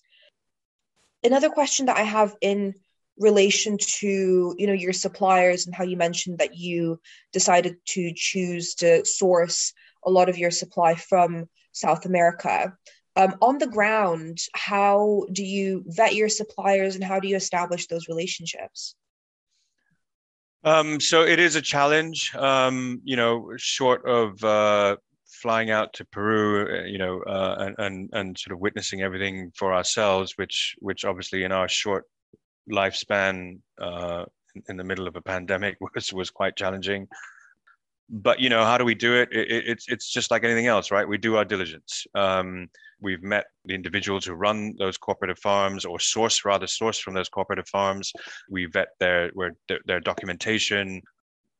Another 1.22 1.50
question 1.50 1.86
that 1.86 1.96
I 1.96 2.02
have 2.02 2.34
in 2.40 2.74
relation 3.18 3.76
to 3.78 4.54
you 4.56 4.66
know 4.66 4.72
your 4.72 4.92
suppliers 4.92 5.66
and 5.66 5.74
how 5.74 5.84
you 5.84 5.96
mentioned 5.96 6.38
that 6.38 6.56
you 6.56 7.00
decided 7.32 7.76
to 7.84 8.12
choose 8.14 8.74
to 8.76 9.04
source 9.04 9.72
a 10.04 10.10
lot 10.10 10.28
of 10.28 10.38
your 10.38 10.50
supply 10.50 10.94
from 10.94 11.48
South 11.72 12.06
America. 12.06 12.76
Um, 13.16 13.34
on 13.42 13.58
the 13.58 13.66
ground, 13.66 14.38
how 14.54 15.24
do 15.32 15.44
you 15.44 15.82
vet 15.86 16.14
your 16.14 16.28
suppliers 16.28 16.94
and 16.94 17.02
how 17.02 17.18
do 17.18 17.26
you 17.26 17.34
establish 17.34 17.88
those 17.88 18.06
relationships? 18.08 18.94
Um, 20.62 21.00
so 21.00 21.22
it 21.22 21.40
is 21.40 21.56
a 21.56 21.62
challenge, 21.62 22.34
um, 22.36 23.00
you 23.04 23.16
know, 23.16 23.52
short 23.56 24.06
of 24.06 24.42
uh, 24.44 24.96
flying 25.40 25.70
out 25.70 25.92
to 25.94 26.04
Peru, 26.06 26.66
uh, 26.66 26.84
you 26.84 26.98
know, 26.98 27.20
uh, 27.22 27.56
and, 27.58 27.74
and 27.78 28.10
and 28.12 28.38
sort 28.38 28.52
of 28.52 28.60
witnessing 28.60 29.02
everything 29.02 29.52
for 29.56 29.72
ourselves, 29.72 30.32
which 30.36 30.76
which 30.80 31.04
obviously 31.04 31.44
in 31.44 31.52
our 31.52 31.68
short 31.68 32.04
lifespan 32.70 33.58
uh, 33.80 34.24
in 34.68 34.76
the 34.76 34.84
middle 34.84 35.06
of 35.06 35.16
a 35.16 35.22
pandemic 35.22 35.76
was 35.94 36.12
was 36.12 36.30
quite 36.30 36.56
challenging. 36.56 37.06
But 38.10 38.40
you 38.40 38.48
know, 38.48 38.64
how 38.64 38.78
do 38.78 38.84
we 38.84 38.94
do 38.94 39.14
it? 39.14 39.28
it, 39.32 39.50
it 39.50 39.64
it's 39.66 39.88
it's 39.88 40.10
just 40.10 40.30
like 40.30 40.44
anything 40.44 40.66
else, 40.66 40.90
right? 40.90 41.06
We 41.06 41.18
do 41.18 41.36
our 41.36 41.44
diligence. 41.44 42.06
Um, 42.14 42.68
we've 43.00 43.22
met 43.22 43.46
the 43.64 43.74
individuals 43.74 44.24
who 44.24 44.32
run 44.32 44.74
those 44.78 44.96
cooperative 44.96 45.38
farms 45.38 45.84
or 45.84 46.00
source 46.00 46.44
rather 46.44 46.66
source 46.66 46.98
from 46.98 47.14
those 47.14 47.28
cooperative 47.28 47.68
farms. 47.68 48.12
We 48.50 48.66
vet 48.66 48.88
their 48.98 49.30
their, 49.68 49.80
their 49.86 50.00
documentation 50.00 51.02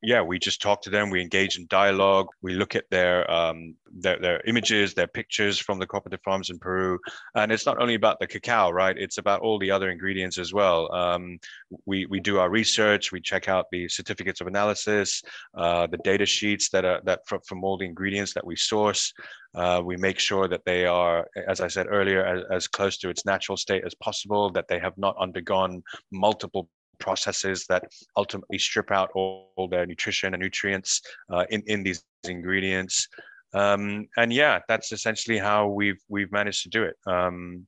yeah, 0.02 0.23
we 0.23 0.38
just 0.38 0.62
talk 0.62 0.81
to 0.83 0.90
them. 0.90 1.11
We 1.11 1.21
engage 1.21 1.59
in 1.59 1.67
dialogue. 1.67 2.28
We 2.40 2.55
look 2.55 2.76
at 2.76 2.85
their 2.90 3.28
um, 3.31 3.75
their, 3.93 4.19
their 4.21 4.40
images, 4.47 4.95
their 4.95 5.09
pictures 5.09 5.59
from 5.59 5.78
the 5.78 5.87
cooperative 5.87 6.21
farms 6.25 6.50
in 6.50 6.59
Peru, 6.59 6.99
and 7.35 7.50
it's 7.50 7.67
not 7.67 7.81
only 7.81 7.95
about 7.95 8.21
the 8.21 8.26
cacao, 8.26 8.71
right? 8.71 8.97
It's 8.97 9.19
about 9.19 9.40
all 9.40 9.59
the 9.59 9.73
other 9.73 9.90
ingredients 9.90 10.38
as 10.38 10.52
well. 10.52 10.93
Um, 10.95 11.38
we 11.85 12.07
we 12.07 12.21
do 12.21 12.38
our 12.38 12.49
research. 12.49 13.11
We 13.11 13.21
check 13.21 13.49
out 13.49 13.67
the 13.73 13.88
certificates 13.88 14.40
of 14.40 14.47
analysis, 14.47 15.21
uh, 15.57 15.88
the 15.88 15.99
data 15.99 16.26
sheets 16.26 16.69
that 16.71 16.85
are 16.85 17.00
that 17.05 17.26
from, 17.26 17.40
from 17.47 17.64
all 17.64 17.76
the 17.76 17.87
ingredients 17.87 18.35
that 18.35 18.47
we 18.47 18.55
source. 18.55 19.12
Uh, 19.55 19.83
we 19.85 19.97
make 19.97 20.19
sure 20.21 20.47
that 20.47 20.64
they 20.67 20.85
are, 20.85 21.26
as 21.49 21.61
I 21.61 21.69
said 21.69 21.87
earlier, 21.88 22.25
as, 22.25 22.45
as 22.52 22.69
close 22.69 22.99
to 22.99 23.09
its 23.09 23.25
natural 23.25 23.57
state 23.57 23.83
as 23.85 23.95
possible. 23.95 24.50
That 24.50 24.69
they 24.69 24.78
have 24.78 24.97
not 24.97 25.17
undergone 25.19 25.83
multiple 26.12 26.69
processes 26.99 27.67
that 27.69 27.85
ultimately 28.17 28.59
strip 28.59 28.90
out 28.90 29.11
all, 29.14 29.52
all 29.57 29.69
their 29.69 29.87
nutrition 29.87 30.35
and 30.35 30.43
nutrients 30.43 31.02
uh, 31.33 31.45
in, 31.50 31.62
in 31.67 31.83
these 31.83 32.05
ingredients. 32.25 33.09
Um, 33.55 34.09
and 34.17 34.33
yeah, 34.33 34.61
that's 34.69 34.93
essentially 34.93 35.38
how 35.38 35.69
we've 35.69 36.00
we've 36.09 36.31
managed 36.33 36.64
to 36.64 36.69
do 36.69 36.83
it. 36.85 36.97
Um, 37.07 37.67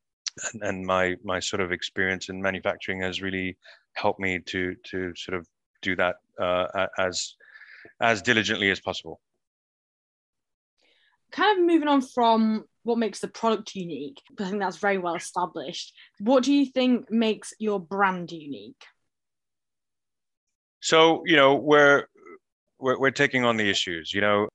and, 0.53 0.63
and, 0.63 0.87
my 0.87 1.17
my 1.25 1.41
sort 1.41 1.61
of 1.61 1.73
experience 1.73 2.29
in 2.29 2.41
manufacturing 2.41 3.01
has 3.01 3.23
really 3.23 3.57
helped 3.95 4.21
me 4.21 4.41
to 4.47 4.75
to 4.91 5.13
sort 5.17 5.39
of 5.39 5.47
do 5.83 5.97
that 5.97 6.17
uh, 6.39 6.87
as 6.99 7.35
as 8.01 8.23
diligently 8.23 8.71
as 8.71 8.81
possible. 8.81 9.21
Kind 11.33 11.61
of 11.61 11.67
moving 11.67 11.89
on 11.89 12.03
from 12.03 12.65
what 12.83 12.99
makes 12.99 13.21
the 13.21 13.29
product 13.29 13.75
unique, 13.75 14.21
I 14.39 14.49
think 14.49 14.61
that's 14.61 14.79
very 14.79 14.99
well 14.99 15.15
established. 15.15 15.95
What 16.19 16.43
do 16.43 16.53
you 16.53 16.67
think 16.67 17.11
makes 17.11 17.53
your 17.59 17.79
brand 17.79 18.33
unique? 18.33 18.83
So, 20.81 21.23
you 21.27 21.37
know, 21.37 21.55
we're, 21.55 22.07
we're, 22.79 22.99
we're 22.99 23.11
taking 23.11 23.45
on 23.45 23.57
the 23.57 23.69
issues. 23.69 24.13
You 24.13 24.21
know, 24.21 24.49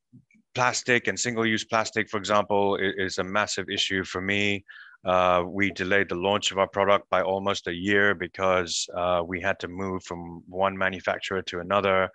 plastic 0.56 1.08
and 1.08 1.20
single-use 1.20 1.66
plastic, 1.66 2.10
for 2.10 2.18
example, 2.18 2.78
is, 2.78 2.94
is 2.98 3.18
a 3.20 3.24
massive 3.24 3.70
issue 3.70 4.04
for 4.04 4.22
me. 4.22 4.64
Uh, 5.06 5.44
we 5.46 5.70
delayed 5.72 6.10
the 6.10 6.16
launch 6.16 6.52
of 6.52 6.58
our 6.58 6.68
product 6.68 7.08
by 7.12 7.22
almost 7.22 7.68
a 7.68 7.74
year 7.74 8.16
because 8.16 8.88
uh, 8.98 9.22
we 9.24 9.40
had 9.40 9.60
to 9.60 9.68
move 9.68 10.04
from 10.04 10.42
one 10.48 10.76
manufacturer 10.76 11.44
to 11.44 11.60
another 11.60 12.10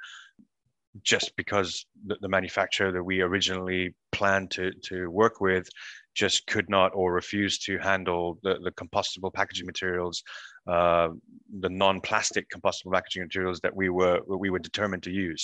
just 1.04 1.36
because 1.36 1.86
the, 2.06 2.16
the, 2.20 2.28
manufacturer 2.28 2.90
that 2.90 3.04
we 3.04 3.20
originally 3.20 3.94
planned 4.10 4.50
to, 4.50 4.72
to 4.82 5.08
work 5.08 5.40
with 5.40 5.68
just 6.24 6.46
could 6.52 6.68
not 6.76 6.90
or 6.94 7.06
refused 7.22 7.58
to 7.66 7.72
handle 7.90 8.24
the, 8.44 8.54
the 8.66 8.72
compostable 8.80 9.32
packaging 9.38 9.66
materials, 9.72 10.16
uh, 10.74 11.08
the 11.64 11.72
non-plastic 11.84 12.44
compostable 12.54 12.92
packaging 12.96 13.22
materials 13.28 13.58
that 13.64 13.74
we 13.80 13.88
were 13.98 14.18
we 14.44 14.50
were 14.54 14.64
determined 14.68 15.02
to 15.04 15.12
use. 15.28 15.42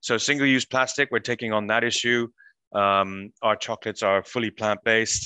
So 0.00 0.12
single-use 0.18 0.66
plastic, 0.74 1.06
we're 1.10 1.30
taking 1.32 1.52
on 1.58 1.64
that 1.68 1.84
issue. 1.84 2.22
Um, 2.84 3.10
our 3.48 3.56
chocolates 3.66 4.02
are 4.02 4.20
fully 4.32 4.50
plant-based, 4.60 5.24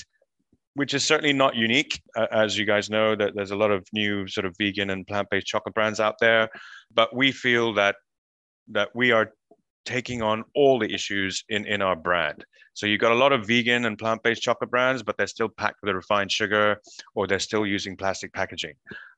which 0.74 0.92
is 0.98 1.02
certainly 1.10 1.36
not 1.44 1.54
unique. 1.68 1.94
Uh, 2.18 2.26
as 2.44 2.58
you 2.58 2.66
guys 2.72 2.86
know, 2.96 3.08
that 3.20 3.30
there's 3.34 3.54
a 3.56 3.60
lot 3.64 3.72
of 3.76 3.80
new 3.92 4.26
sort 4.34 4.46
of 4.48 4.52
vegan 4.60 4.90
and 4.90 5.06
plant-based 5.06 5.46
chocolate 5.52 5.74
brands 5.78 6.00
out 6.06 6.16
there, 6.20 6.44
but 6.98 7.08
we 7.20 7.28
feel 7.44 7.66
that 7.80 7.94
that 8.76 8.88
we 9.00 9.12
are 9.16 9.26
taking 9.84 10.22
on 10.22 10.44
all 10.54 10.78
the 10.78 10.92
issues 10.92 11.44
in, 11.48 11.66
in 11.66 11.82
our 11.82 11.96
brand. 11.96 12.44
So 12.74 12.86
you've 12.86 13.00
got 13.00 13.12
a 13.12 13.16
lot 13.16 13.32
of 13.32 13.46
vegan 13.46 13.86
and 13.86 13.98
plant-based 13.98 14.42
chocolate 14.42 14.70
brands, 14.70 15.02
but 15.02 15.16
they're 15.16 15.26
still 15.26 15.48
packed 15.48 15.78
with 15.82 15.90
a 15.90 15.94
refined 15.94 16.30
sugar, 16.30 16.80
or 17.14 17.26
they're 17.26 17.38
still 17.38 17.66
using 17.66 17.96
plastic 17.96 18.32
packaging, 18.32 18.74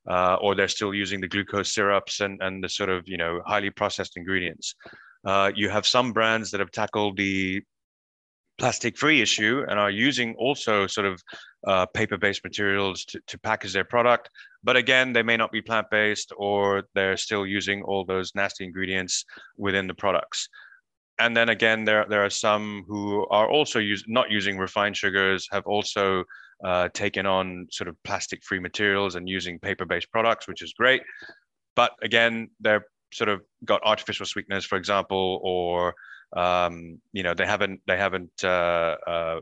uh, 0.08 0.36
or 0.40 0.54
they're 0.54 0.68
still 0.68 0.94
using 0.94 1.20
the 1.20 1.28
glucose 1.28 1.74
syrups 1.74 2.20
and, 2.20 2.40
and 2.42 2.64
the 2.64 2.68
sort 2.68 2.88
of 2.88 3.06
you 3.06 3.18
know 3.18 3.42
highly 3.46 3.70
processed 3.70 4.16
ingredients. 4.16 4.74
Uh, 5.26 5.50
you 5.54 5.68
have 5.68 5.86
some 5.86 6.12
brands 6.12 6.50
that 6.50 6.60
have 6.60 6.70
tackled 6.70 7.16
the 7.16 7.60
plastic-free 8.58 9.20
issue 9.20 9.64
and 9.68 9.78
are 9.78 9.90
using 9.90 10.34
also 10.36 10.86
sort 10.86 11.06
of 11.06 11.22
uh, 11.66 11.86
paper-based 11.86 12.44
materials 12.44 13.04
to, 13.06 13.20
to 13.26 13.38
package 13.40 13.72
their 13.72 13.84
product. 13.84 14.30
But 14.62 14.76
again, 14.76 15.12
they 15.12 15.22
may 15.22 15.36
not 15.36 15.52
be 15.52 15.62
plant-based 15.62 16.32
or 16.36 16.84
they're 16.94 17.16
still 17.16 17.46
using 17.46 17.82
all 17.82 18.04
those 18.04 18.34
nasty 18.34 18.64
ingredients 18.64 19.24
within 19.56 19.86
the 19.86 19.94
products. 19.94 20.48
And 21.18 21.36
then 21.36 21.48
again, 21.48 21.84
there, 21.84 22.06
there 22.08 22.24
are 22.24 22.30
some 22.30 22.84
who 22.86 23.26
are 23.28 23.48
also 23.48 23.78
use, 23.78 24.04
not 24.06 24.30
using 24.30 24.58
refined 24.58 24.96
sugars, 24.96 25.46
have 25.52 25.66
also 25.66 26.24
uh, 26.64 26.88
taken 26.92 27.26
on 27.26 27.66
sort 27.70 27.88
of 27.88 27.96
plastic-free 28.04 28.60
materials 28.60 29.14
and 29.14 29.28
using 29.28 29.58
paper-based 29.58 30.10
products, 30.10 30.48
which 30.48 30.62
is 30.62 30.72
great. 30.72 31.02
But 31.76 31.92
again, 32.02 32.50
they're 32.60 32.84
sort 33.12 33.28
of 33.28 33.42
got 33.64 33.80
artificial 33.84 34.26
sweeteners, 34.26 34.64
for 34.64 34.76
example, 34.76 35.40
or 35.42 35.94
um, 36.36 37.00
you 37.12 37.22
know 37.22 37.34
they 37.34 37.46
haven't 37.46 37.80
they 37.86 37.96
haven't 37.96 38.44
uh, 38.44 38.96
uh, 39.06 39.40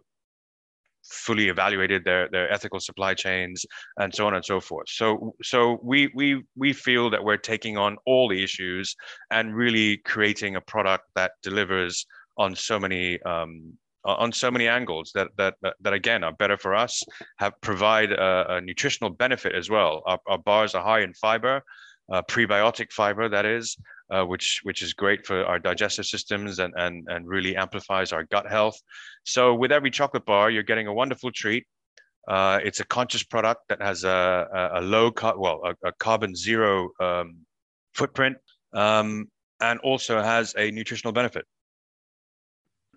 fully 1.10 1.48
evaluated 1.48 2.04
their 2.04 2.28
their 2.28 2.50
ethical 2.52 2.80
supply 2.80 3.14
chains 3.14 3.64
and 3.98 4.14
so 4.14 4.26
on 4.26 4.34
and 4.34 4.44
so 4.44 4.60
forth. 4.60 4.88
So 4.88 5.34
so 5.42 5.78
we 5.82 6.10
we 6.14 6.42
we 6.56 6.72
feel 6.72 7.10
that 7.10 7.22
we're 7.22 7.36
taking 7.36 7.76
on 7.76 7.96
all 8.06 8.28
the 8.28 8.42
issues 8.42 8.94
and 9.30 9.54
really 9.54 9.98
creating 9.98 10.56
a 10.56 10.60
product 10.60 11.04
that 11.14 11.32
delivers 11.42 12.06
on 12.36 12.54
so 12.54 12.78
many 12.78 13.20
um, 13.22 13.72
on 14.04 14.32
so 14.32 14.50
many 14.50 14.68
angles 14.68 15.10
that, 15.14 15.28
that 15.36 15.54
that 15.62 15.74
that 15.80 15.92
again 15.92 16.24
are 16.24 16.32
better 16.32 16.56
for 16.56 16.74
us 16.74 17.02
have 17.38 17.52
provide 17.60 18.12
a, 18.12 18.54
a 18.54 18.60
nutritional 18.60 19.10
benefit 19.10 19.54
as 19.54 19.68
well. 19.68 20.02
Our, 20.06 20.18
our, 20.26 20.38
bars 20.38 20.74
are 20.74 20.82
high 20.82 21.00
in 21.00 21.12
fiber 21.14 21.62
uh, 22.10 22.22
prebiotic 22.22 22.90
fiber 22.92 23.28
that 23.28 23.44
is 23.44 23.76
uh, 24.10 24.24
which 24.24 24.60
which 24.62 24.82
is 24.82 24.94
great 24.94 25.26
for 25.26 25.44
our 25.44 25.58
digestive 25.58 26.06
systems 26.06 26.58
and, 26.58 26.72
and 26.76 27.06
and 27.08 27.26
really 27.28 27.56
amplifies 27.56 28.12
our 28.12 28.24
gut 28.24 28.46
health. 28.48 28.78
So 29.24 29.54
with 29.54 29.72
every 29.72 29.90
chocolate 29.90 30.24
bar, 30.24 30.50
you're 30.50 30.62
getting 30.62 30.86
a 30.86 30.94
wonderful 30.94 31.30
treat. 31.30 31.66
Uh, 32.26 32.58
it's 32.62 32.80
a 32.80 32.84
conscious 32.84 33.22
product 33.22 33.62
that 33.70 33.80
has 33.80 34.04
a, 34.04 34.70
a, 34.74 34.82
low 34.82 35.10
car- 35.10 35.38
well 35.38 35.62
a, 35.64 35.88
a, 35.88 35.92
carbon 35.92 36.36
zero 36.36 36.90
um, 37.00 37.38
footprint 37.94 38.36
um, 38.74 39.30
and 39.60 39.80
also 39.80 40.20
has 40.20 40.54
a 40.58 40.70
nutritional 40.70 41.12
benefit. 41.12 41.46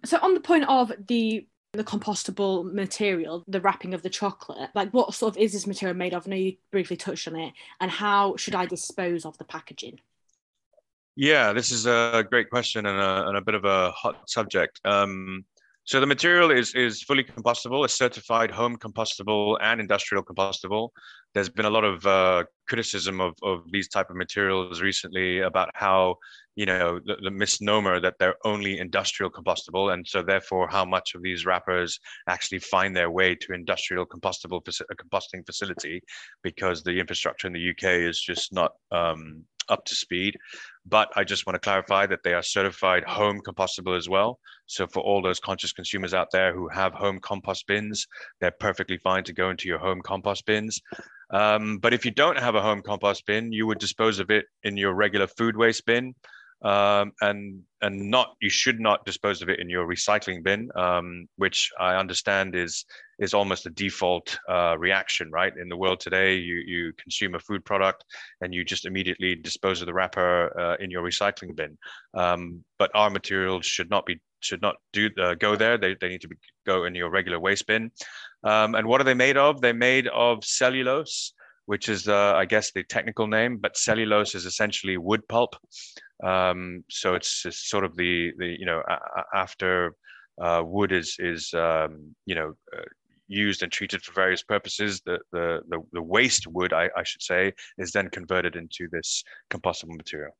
So 0.04 0.18
on 0.22 0.34
the 0.34 0.42
point 0.42 0.66
of 0.68 0.92
the 1.08 1.48
the 1.74 1.84
compostable 1.84 2.72
material, 2.72 3.44
the 3.48 3.62
wrapping 3.62 3.94
of 3.94 4.02
the 4.02 4.10
chocolate, 4.10 4.70
like 4.76 4.92
what 4.92 5.14
sort 5.14 5.36
of 5.36 5.42
is 5.42 5.54
this 5.54 5.68
material 5.68 5.98
made 5.98 6.14
of? 6.14 6.28
I 6.28 6.30
know 6.30 6.36
you 6.36 6.58
briefly 6.70 6.98
touched 6.98 7.28
on 7.28 7.36
it, 7.38 7.54
and 7.80 7.90
how 7.90 8.36
should 8.36 8.56
I 8.56 8.66
dispose 8.66 9.26
of 9.26 9.38
the 9.38 9.46
packaging? 9.46 10.00
Yeah, 11.16 11.54
this 11.54 11.72
is 11.72 11.86
a 11.86 12.26
great 12.30 12.50
question 12.50 12.86
and 12.86 13.00
a, 13.00 13.28
and 13.28 13.38
a 13.38 13.42
bit 13.42 13.56
of 13.56 13.64
a 13.66 13.92
hot 13.92 14.30
subject. 14.30 14.82
Um, 14.84 15.46
so 15.84 16.00
the 16.00 16.06
material 16.06 16.52
is 16.52 16.74
is 16.76 17.02
fully 17.02 17.24
compostable, 17.24 17.84
it's 17.84 17.98
certified 17.98 18.52
home 18.52 18.78
compostable 18.78 19.58
and 19.62 19.82
industrial 19.82 20.24
compostable. 20.24 20.90
There's 21.34 21.50
been 21.50 21.66
a 21.66 21.70
lot 21.70 21.84
of 21.84 22.06
uh, 22.06 22.44
criticism 22.68 23.20
of, 23.20 23.34
of 23.42 23.64
these 23.72 23.88
type 23.88 24.10
of 24.10 24.16
materials 24.16 24.82
recently 24.82 25.40
about 25.40 25.70
how 25.74 26.16
you 26.56 26.66
know 26.66 27.00
the, 27.06 27.16
the, 27.24 27.32
misnomer 27.32 28.00
that 28.00 28.16
they're 28.20 28.36
only 28.46 28.80
industrial 28.80 29.32
compostable 29.32 29.94
and 29.94 30.06
so 30.08 30.22
therefore 30.22 30.68
how 30.70 30.86
much 30.86 31.16
of 31.16 31.22
these 31.22 31.46
wrappers 31.46 32.00
actually 32.28 32.60
find 32.60 32.96
their 32.96 33.10
way 33.10 33.34
to 33.36 33.54
industrial 33.54 34.06
compostable 34.06 34.62
composting 34.62 35.46
facility 35.46 36.02
because 36.44 36.84
the 36.84 37.00
infrastructure 37.00 37.48
in 37.48 37.54
the 37.54 37.70
uk 37.72 37.84
is 37.84 38.22
just 38.22 38.54
not 38.54 38.72
um, 38.92 39.44
up 39.70 39.86
to 39.86 39.96
speed. 39.96 40.38
But 40.86 41.10
I 41.16 41.24
just 41.24 41.46
want 41.46 41.56
to 41.56 41.60
clarify 41.60 42.06
that 42.08 42.24
they 42.24 42.34
are 42.34 42.42
certified 42.42 43.04
home 43.04 43.42
compostable 43.46 43.98
as 43.98 44.10
well. 44.10 44.40
So 44.66 44.88
for 44.88 45.02
all 45.02 45.22
those 45.22 45.40
conscious 45.40 45.74
consumers 45.74 46.14
out 46.14 46.30
there 46.32 46.54
who 46.54 46.68
have 46.70 46.94
home 46.94 47.20
compost 47.20 47.68
bins, 47.68 48.08
they're 48.40 48.52
perfectly 48.52 48.98
fine 48.98 49.24
to 49.26 49.34
go 49.34 49.50
into 49.50 49.68
your 49.68 49.80
home 49.80 50.02
compost 50.04 50.46
bins. 50.46 50.82
Um, 51.32 51.78
but 51.78 51.94
if 51.94 52.04
you 52.06 52.12
don't 52.12 52.40
have 52.40 52.56
a 52.56 52.62
home 52.62 52.82
compost 52.82 53.26
bin, 53.26 53.52
you 53.52 53.68
would 53.68 53.80
dispose 53.80 54.20
of 54.20 54.32
it 54.32 54.46
in 54.64 54.78
your 54.78 54.94
regular 54.94 55.28
food 55.28 55.56
waste 55.56 55.86
bin 55.86 56.14
um, 56.64 57.12
and 57.22 57.62
and 57.82 58.10
not 58.10 58.36
you 58.42 58.50
should 58.50 58.80
not 58.80 59.06
dispose 59.06 59.42
of 59.42 59.50
it 59.50 59.60
in 59.60 59.70
your 59.70 59.88
recycling 59.88 60.44
bin, 60.44 60.70
um, 60.76 61.28
which 61.38 61.70
I 61.80 61.96
understand 61.96 62.56
is 62.56 62.86
is 63.20 63.34
almost 63.34 63.66
a 63.66 63.72
default 63.72 64.38
uh, 64.50 64.78
reaction, 64.78 65.32
right? 65.32 65.54
In 65.56 65.70
the 65.70 65.78
world 65.78 66.00
today, 66.00 66.36
you 66.36 66.62
you 66.66 66.94
consume 67.02 67.36
a 67.36 67.40
food 67.40 67.66
product 67.66 68.04
and 68.42 68.54
you 68.54 68.64
just 68.64 68.86
immediately 68.86 69.36
dispose 69.36 69.82
of 69.82 69.88
the 69.88 69.94
wrapper 69.94 70.60
uh, 70.60 70.76
in 70.84 70.92
your 70.92 71.04
recycling 71.04 71.56
bin. 71.56 71.78
Um, 72.14 72.64
but 72.78 72.92
our 72.94 73.10
materials 73.10 73.66
should 73.66 73.90
not 73.90 74.06
be 74.06 74.20
should 74.42 74.62
not 74.62 74.76
do 74.94 75.10
uh, 75.20 75.36
go 75.36 75.56
there. 75.56 75.78
They, 75.78 75.96
they 76.00 76.10
need 76.10 76.22
to 76.22 76.28
be, 76.28 76.36
go 76.66 76.86
in 76.86 76.96
your 76.96 77.10
regular 77.10 77.40
waste 77.40 77.68
bin. 77.68 77.92
Um, 78.44 78.76
and 78.76 78.88
what 78.88 79.00
are 79.02 79.04
they 79.04 79.14
made 79.14 79.38
of? 79.38 79.62
They're 79.62 79.74
made 79.74 80.08
of 80.08 80.44
cellulose, 80.44 81.34
which 81.72 81.88
is 81.88 82.10
uh, 82.10 82.34
I 82.36 82.44
guess 82.44 82.74
the 82.74 82.84
technical 82.84 83.28
name, 83.28 83.56
but 83.56 83.78
cellulose 83.78 84.36
is 84.36 84.46
essentially 84.46 84.98
wood 84.98 85.26
pulp. 85.30 85.56
Um, 86.22 86.84
so 86.90 87.16
it's, 87.16 87.46
it's, 87.46 87.70
sort 87.70 87.86
of 87.86 87.96
the 87.96 88.34
the 88.38 88.58
you 88.60 88.66
know 88.66 88.84
after 89.34 89.96
uh, 90.42 90.64
wood 90.66 90.92
is 90.92 91.16
is 91.18 91.54
um, 91.54 92.14
you 92.26 92.36
know 92.36 92.50
uh, 92.78 92.82
used 93.30 93.64
and 93.64 93.72
treated 93.72 94.04
for 94.04 94.12
various 94.12 94.44
purposes, 94.44 95.02
the 95.06 95.20
the 95.32 95.62
the, 95.70 95.80
the 95.94 96.02
waste 96.02 96.46
wood 96.46 96.74
I, 96.74 96.90
I 96.94 97.04
should 97.04 97.22
say 97.22 97.54
is 97.78 97.94
then 97.94 98.10
converted 98.10 98.58
into 98.58 98.90
this 98.92 99.24
compostable 99.50 99.96
material. 99.96 100.36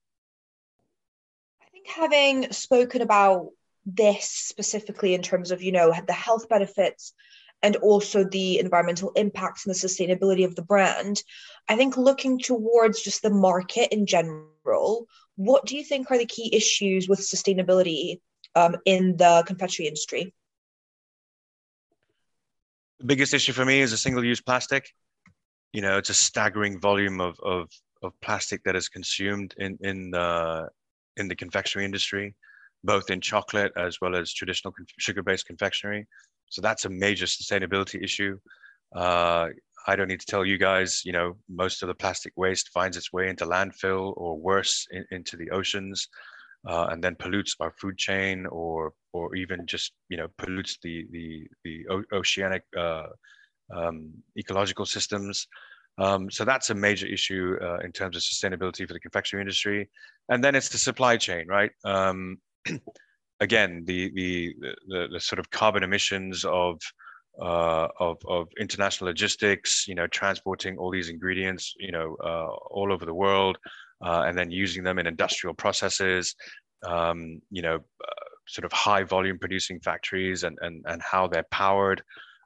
I 1.62 1.70
think 1.72 1.88
having 1.88 2.52
spoken 2.52 3.02
about 3.02 3.52
this 3.86 4.28
specifically 4.28 5.14
in 5.14 5.22
terms 5.22 5.52
of 5.52 5.64
you 5.64 5.72
know 5.72 5.94
the 6.06 6.22
health 6.28 6.50
benefits 6.50 7.14
and 7.64 7.76
also 7.78 8.24
the 8.24 8.60
environmental 8.60 9.12
impacts 9.12 9.66
and 9.66 9.74
the 9.74 9.80
sustainability 9.80 10.46
of 10.46 10.56
the 10.56 10.62
brand 10.62 11.24
i 11.70 11.76
think 11.76 11.98
looking 11.98 12.40
towards 12.40 13.02
just 13.02 13.22
the 13.22 13.30
market 13.30 13.92
in 13.94 14.06
general 14.06 15.08
what 15.36 15.66
do 15.66 15.76
you 15.76 15.84
think 15.84 16.12
are 16.12 16.18
the 16.18 16.26
key 16.26 16.50
issues 16.54 17.08
with 17.10 17.20
sustainability 17.20 18.20
um, 18.56 18.76
in 18.86 19.18
the 19.18 19.44
confectionery 19.48 19.88
industry? 19.88 20.34
The 23.00 23.06
biggest 23.06 23.34
issue 23.34 23.54
for 23.54 23.66
me 23.66 23.82
is 23.82 23.94
a 23.94 23.98
single-use 23.98 24.42
plastic. 24.42 24.90
You 25.74 25.82
know, 25.82 25.98
it's 25.98 26.10
a 26.10 26.14
staggering 26.14 26.80
volume 26.80 27.20
of 27.22 27.40
of, 27.40 27.70
of 28.04 28.14
plastic 28.22 28.64
that 28.66 28.76
is 28.76 28.90
consumed 28.90 29.56
in 29.58 29.78
in 29.82 30.12
the 30.12 30.70
in 31.18 31.28
the 31.28 31.36
confectionery 31.36 31.86
industry, 31.86 32.36
both 32.84 33.10
in 33.10 33.22
chocolate 33.22 33.72
as 33.78 34.00
well 34.02 34.16
as 34.16 34.34
traditional 34.34 34.74
sugar-based 35.00 35.46
confectionery. 35.46 36.08
So 36.50 36.62
that's 36.62 36.86
a 36.86 36.90
major 36.90 37.26
sustainability 37.26 38.04
issue. 38.04 38.38
Uh, 38.96 39.48
I 39.88 39.96
don't 39.96 40.08
need 40.10 40.20
to 40.20 40.26
tell 40.26 40.46
you 40.46 40.58
guys, 40.58 41.04
you 41.06 41.12
know, 41.12 41.38
most 41.50 41.82
of 41.82 41.88
the 41.88 41.96
plastic 41.96 42.34
waste 42.36 42.70
finds 42.70 42.98
its 42.98 43.12
way 43.14 43.30
into 43.30 43.46
landfill 43.46 44.14
or 44.18 44.38
worse 44.38 44.88
in, 44.92 45.06
into 45.12 45.38
the 45.38 45.50
oceans. 45.52 46.08
uh, 46.68 46.88
and 46.92 47.04
then 47.04 47.16
pollutes 47.16 47.56
our 47.60 47.72
food 47.80 47.98
chain 47.98 48.46
or 48.48 48.94
or 49.14 49.36
even 49.36 49.66
just 49.66 49.94
you 50.10 50.18
know 50.18 50.28
pollutes 50.38 50.78
the 50.84 51.08
the 51.12 51.48
the 51.64 51.86
oceanic 52.14 52.64
uh, 52.78 53.08
um, 53.76 54.12
ecological 54.38 54.86
systems. 54.86 55.48
Um, 55.98 56.30
so 56.32 56.46
that's 56.46 56.70
a 56.70 56.76
major 56.76 57.08
issue 57.08 57.58
uh, 57.62 57.80
in 57.80 57.92
terms 57.92 58.16
of 58.16 58.22
sustainability 58.24 58.88
for 58.88 58.94
the 58.94 59.00
confectionery 59.00 59.44
industry. 59.44 59.90
And 60.30 60.44
then 60.44 60.56
it's 60.56 60.70
the 60.70 60.78
supply 60.78 61.18
chain, 61.18 61.48
right? 61.48 61.72
Um, 61.84 62.38
again, 63.40 63.84
the, 63.86 64.12
the, 64.14 64.56
the 64.88 65.08
the 65.14 65.20
sort 65.20 65.40
of 65.40 65.50
carbon 65.50 65.84
emissions 65.84 66.46
of 66.46 66.80
uh, 67.42 67.88
of 68.00 68.18
of 68.28 68.48
international 68.60 69.08
logistics, 69.08 69.88
you 69.88 69.96
know, 69.96 70.08
transporting 70.08 70.78
all 70.78 70.92
these 70.92 71.10
ingredients, 71.10 71.74
you 71.80 71.92
know, 71.92 72.16
uh, 72.24 72.48
all 72.70 72.92
over 72.94 73.06
the 73.06 73.14
world, 73.14 73.58
uh, 74.06 74.24
and 74.28 74.38
then 74.38 74.52
using 74.52 74.84
them 74.84 75.00
in 75.00 75.08
industrial 75.08 75.54
processes, 75.54 76.36
um, 76.86 77.42
you 77.50 77.62
know, 77.62 77.76
uh, 77.76 78.26
sort 78.48 78.66
of 78.66 78.72
high 78.72 79.04
volume 79.04 79.40
producing 79.40 79.80
factories, 79.80 80.44
and 80.44 80.58
and 80.62 80.84
and 80.88 81.02
how 81.02 81.28
they're 81.28 81.48
powered. 81.52 82.04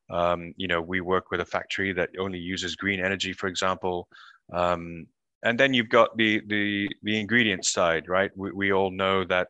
Um, 0.10 0.54
you 0.56 0.68
know, 0.68 0.82
we 0.82 1.02
work 1.02 1.32
with 1.32 1.42
a 1.42 1.46
factory 1.46 1.92
that 1.94 2.10
only 2.20 2.38
uses 2.38 2.76
green 2.76 3.00
energy, 3.04 3.34
for 3.34 3.48
example. 3.48 4.08
Um, 4.54 5.08
and 5.44 5.60
then 5.60 5.74
you've 5.74 5.90
got 5.90 6.16
the 6.16 6.42
the 6.48 6.88
the 7.04 7.20
ingredient 7.20 7.66
side, 7.66 8.08
right? 8.08 8.32
We, 8.36 8.52
we 8.52 8.72
all 8.72 8.92
know 8.92 9.26
that 9.26 9.48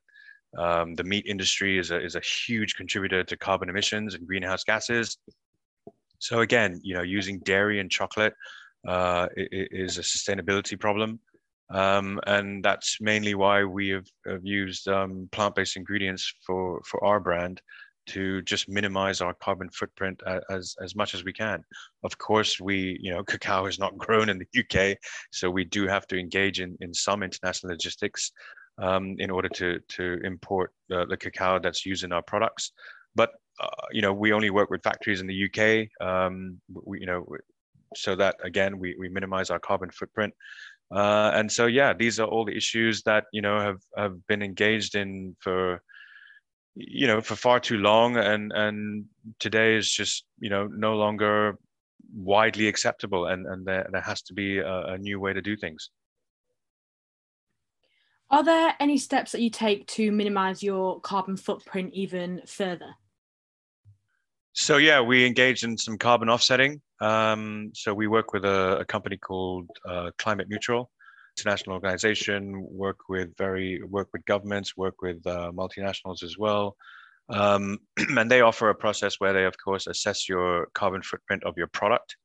um, 0.57 0.95
the 0.95 1.03
meat 1.03 1.25
industry 1.25 1.77
is 1.77 1.91
a, 1.91 2.03
is 2.03 2.15
a 2.15 2.21
huge 2.21 2.75
contributor 2.75 3.23
to 3.23 3.37
carbon 3.37 3.69
emissions 3.69 4.13
and 4.13 4.27
greenhouse 4.27 4.63
gases. 4.63 5.17
So 6.19 6.41
again, 6.41 6.79
you 6.83 6.95
know, 6.95 7.01
using 7.01 7.39
dairy 7.39 7.79
and 7.79 7.89
chocolate 7.89 8.33
uh, 8.87 9.27
is 9.35 9.97
a 9.97 10.01
sustainability 10.01 10.79
problem. 10.79 11.19
Um, 11.69 12.19
and 12.27 12.63
that's 12.63 12.97
mainly 13.01 13.33
why 13.33 13.63
we 13.63 13.89
have, 13.89 14.05
have 14.27 14.45
used 14.45 14.87
um, 14.87 15.27
plant-based 15.31 15.77
ingredients 15.77 16.31
for, 16.45 16.81
for 16.85 17.03
our 17.03 17.19
brand 17.19 17.61
to 18.07 18.43
just 18.43 18.69
minimize 18.69 19.19
our 19.19 19.33
carbon 19.33 19.69
footprint 19.69 20.21
as, 20.51 20.75
as 20.81 20.95
much 20.95 21.15
as 21.15 21.23
we 21.23 21.33
can. 21.33 21.63
Of 22.03 22.17
course, 22.19 22.59
we, 22.59 22.99
you 23.01 23.11
know, 23.11 23.23
cacao 23.27 23.65
is 23.65 23.79
not 23.79 23.97
grown 23.97 24.29
in 24.29 24.39
the 24.39 24.59
UK, 24.59 24.97
so 25.31 25.49
we 25.49 25.65
do 25.65 25.87
have 25.87 26.05
to 26.07 26.19
engage 26.19 26.59
in, 26.59 26.77
in 26.81 26.93
some 26.93 27.23
international 27.23 27.71
logistics 27.71 28.31
um, 28.77 29.15
in 29.19 29.29
order 29.29 29.49
to 29.49 29.79
to 29.89 30.19
import 30.23 30.71
the, 30.89 31.05
the 31.05 31.17
cacao 31.17 31.59
that's 31.59 31.85
used 31.85 32.03
in 32.03 32.11
our 32.11 32.21
products. 32.21 32.71
But 33.15 33.31
uh, 33.59 33.67
you 33.91 34.01
know, 34.01 34.13
we 34.13 34.33
only 34.33 34.49
work 34.49 34.69
with 34.69 34.83
factories 34.83 35.21
in 35.21 35.27
the 35.27 35.45
UK. 35.45 35.87
Um, 36.05 36.59
we, 36.69 36.99
you 36.99 37.05
know, 37.05 37.25
so 37.95 38.15
that 38.15 38.35
again, 38.43 38.77
we 38.79 38.95
we 38.99 39.09
minimize 39.09 39.49
our 39.49 39.59
carbon 39.59 39.89
footprint. 39.91 40.33
Uh, 40.91 41.31
and 41.33 41.51
so, 41.51 41.65
yeah, 41.65 41.93
these 41.93 42.19
are 42.19 42.27
all 42.27 42.45
the 42.45 42.55
issues 42.55 43.01
that 43.03 43.25
you 43.31 43.41
know 43.41 43.59
have 43.59 43.79
have 43.97 44.27
been 44.27 44.41
engaged 44.41 44.95
in 44.95 45.35
for 45.39 45.81
you 46.75 47.07
know 47.07 47.21
for 47.21 47.35
far 47.35 47.59
too 47.59 47.77
long, 47.77 48.17
and 48.17 48.51
and 48.53 49.05
today 49.39 49.75
is 49.75 49.89
just 49.89 50.25
you 50.39 50.49
know 50.49 50.67
no 50.67 50.95
longer 50.95 51.57
widely 52.13 52.67
acceptable, 52.67 53.27
and 53.27 53.47
and 53.47 53.65
there, 53.65 53.87
there 53.91 54.01
has 54.01 54.21
to 54.23 54.33
be 54.33 54.59
a, 54.59 54.81
a 54.87 54.97
new 54.97 55.19
way 55.19 55.33
to 55.33 55.41
do 55.41 55.55
things. 55.55 55.89
Are 58.35 58.43
there 58.43 58.75
any 58.81 58.97
steps 58.97 59.31
that 59.31 59.39
you 59.39 59.49
take 59.49 59.87
to 59.87 60.11
minimize 60.11 60.61
your 60.61 60.99
carbon 60.99 61.37
footprint 61.37 61.93
even 61.93 62.41
further? 62.45 62.93
So 64.51 64.75
yeah, 64.75 64.99
we 64.99 65.25
engage 65.25 65.63
in 65.63 65.77
some 65.77 65.97
carbon 65.97 66.27
offsetting. 66.27 66.81
Um, 66.99 67.71
so 67.73 67.93
we 67.93 68.07
work 68.07 68.33
with 68.33 68.43
a, 68.43 68.79
a 68.79 68.85
company 68.85 69.15
called 69.15 69.69
uh, 69.87 70.11
Climate 70.17 70.47
Neutral, 70.49 70.91
international 71.37 71.75
organization. 71.75 72.61
Work 72.69 73.07
with 73.07 73.29
very 73.37 73.81
work 73.83 74.09
with 74.11 74.25
governments, 74.25 74.75
work 74.75 75.01
with 75.01 75.25
uh, 75.25 75.53
multinationals 75.55 76.21
as 76.21 76.37
well, 76.37 76.75
um, 77.29 77.77
and 78.17 78.29
they 78.29 78.41
offer 78.41 78.69
a 78.69 78.75
process 78.75 79.15
where 79.17 79.31
they, 79.31 79.45
of 79.45 79.55
course, 79.63 79.87
assess 79.87 80.27
your 80.27 80.67
carbon 80.73 81.01
footprint 81.01 81.45
of 81.45 81.53
your 81.55 81.67
product 81.67 82.17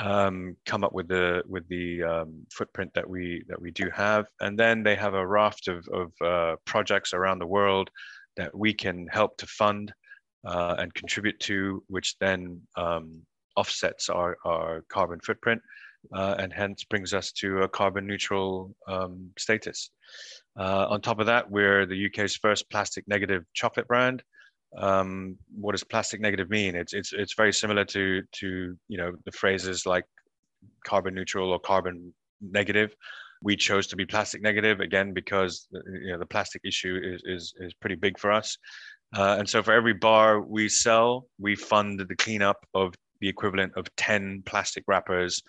um, 0.00 0.56
come 0.64 0.84
up 0.84 0.92
with 0.92 1.08
the 1.08 1.42
with 1.46 1.66
the 1.68 2.02
um, 2.02 2.46
footprint 2.52 2.92
that 2.94 3.08
we 3.08 3.42
that 3.48 3.60
we 3.60 3.70
do 3.70 3.90
have, 3.94 4.26
and 4.40 4.58
then 4.58 4.82
they 4.82 4.94
have 4.94 5.14
a 5.14 5.26
raft 5.26 5.68
of 5.68 5.86
of 5.88 6.12
uh, 6.24 6.56
projects 6.64 7.12
around 7.12 7.38
the 7.38 7.46
world 7.46 7.90
that 8.36 8.56
we 8.56 8.72
can 8.72 9.06
help 9.08 9.36
to 9.38 9.46
fund 9.46 9.92
uh, 10.46 10.76
and 10.78 10.94
contribute 10.94 11.38
to, 11.40 11.82
which 11.88 12.16
then 12.20 12.60
um, 12.76 13.22
offsets 13.56 14.08
our 14.08 14.36
our 14.44 14.84
carbon 14.88 15.18
footprint, 15.20 15.60
uh, 16.12 16.36
and 16.38 16.52
hence 16.52 16.84
brings 16.84 17.12
us 17.12 17.32
to 17.32 17.62
a 17.62 17.68
carbon 17.68 18.06
neutral 18.06 18.74
um, 18.86 19.30
status. 19.36 19.90
Uh, 20.58 20.86
on 20.88 21.00
top 21.00 21.18
of 21.18 21.26
that, 21.26 21.50
we're 21.50 21.86
the 21.86 22.06
UK's 22.06 22.36
first 22.36 22.70
plastic 22.70 23.06
negative 23.08 23.44
chocolate 23.54 23.88
brand 23.88 24.22
um, 24.76 25.36
what 25.54 25.72
does 25.72 25.84
plastic 25.84 26.20
negative 26.20 26.50
mean? 26.50 26.74
It's 26.74 26.92
it's 26.92 27.12
it's 27.12 27.34
very 27.34 27.52
similar 27.52 27.84
to 27.86 28.22
to 28.22 28.76
you 28.88 28.98
know 28.98 29.12
the 29.24 29.32
phrases 29.32 29.86
like 29.86 30.04
carbon 30.84 31.14
neutral 31.14 31.50
or 31.52 31.58
carbon 31.58 32.12
negative. 32.40 32.94
We 33.40 33.56
chose 33.56 33.86
to 33.88 33.96
be 33.96 34.04
plastic 34.04 34.42
negative 34.42 34.80
again 34.80 35.14
because 35.14 35.68
you 35.72 36.12
know 36.12 36.18
the 36.18 36.26
plastic 36.26 36.62
issue 36.64 37.00
is 37.02 37.22
is 37.24 37.54
is 37.60 37.74
pretty 37.74 37.96
big 37.96 38.18
for 38.18 38.30
us. 38.32 38.56
Uh, 39.16 39.36
and 39.38 39.48
so 39.48 39.62
for 39.62 39.72
every 39.72 39.94
bar 39.94 40.42
we 40.42 40.68
sell, 40.68 41.26
we 41.38 41.54
fund 41.56 41.98
the 41.98 42.16
cleanup 42.16 42.58
of 42.74 42.94
the 43.20 43.28
equivalent 43.28 43.72
of 43.74 43.86
10 43.96 44.42
plastic 44.44 44.84
wrappers 44.86 45.42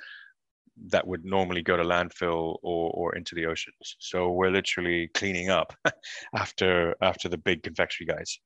that 0.88 1.06
would 1.06 1.26
normally 1.26 1.62
go 1.62 1.76
to 1.76 1.84
landfill 1.84 2.58
or, 2.64 2.90
or 2.92 3.16
into 3.16 3.36
the 3.36 3.46
oceans. 3.46 3.98
So 4.00 4.32
we're 4.32 4.50
literally 4.50 5.10
cleaning 5.14 5.50
up 5.50 5.74
after 6.36 6.96
after 7.02 7.28
the 7.28 7.38
big 7.38 7.64
confectionery 7.64 8.16
guys. 8.16 8.40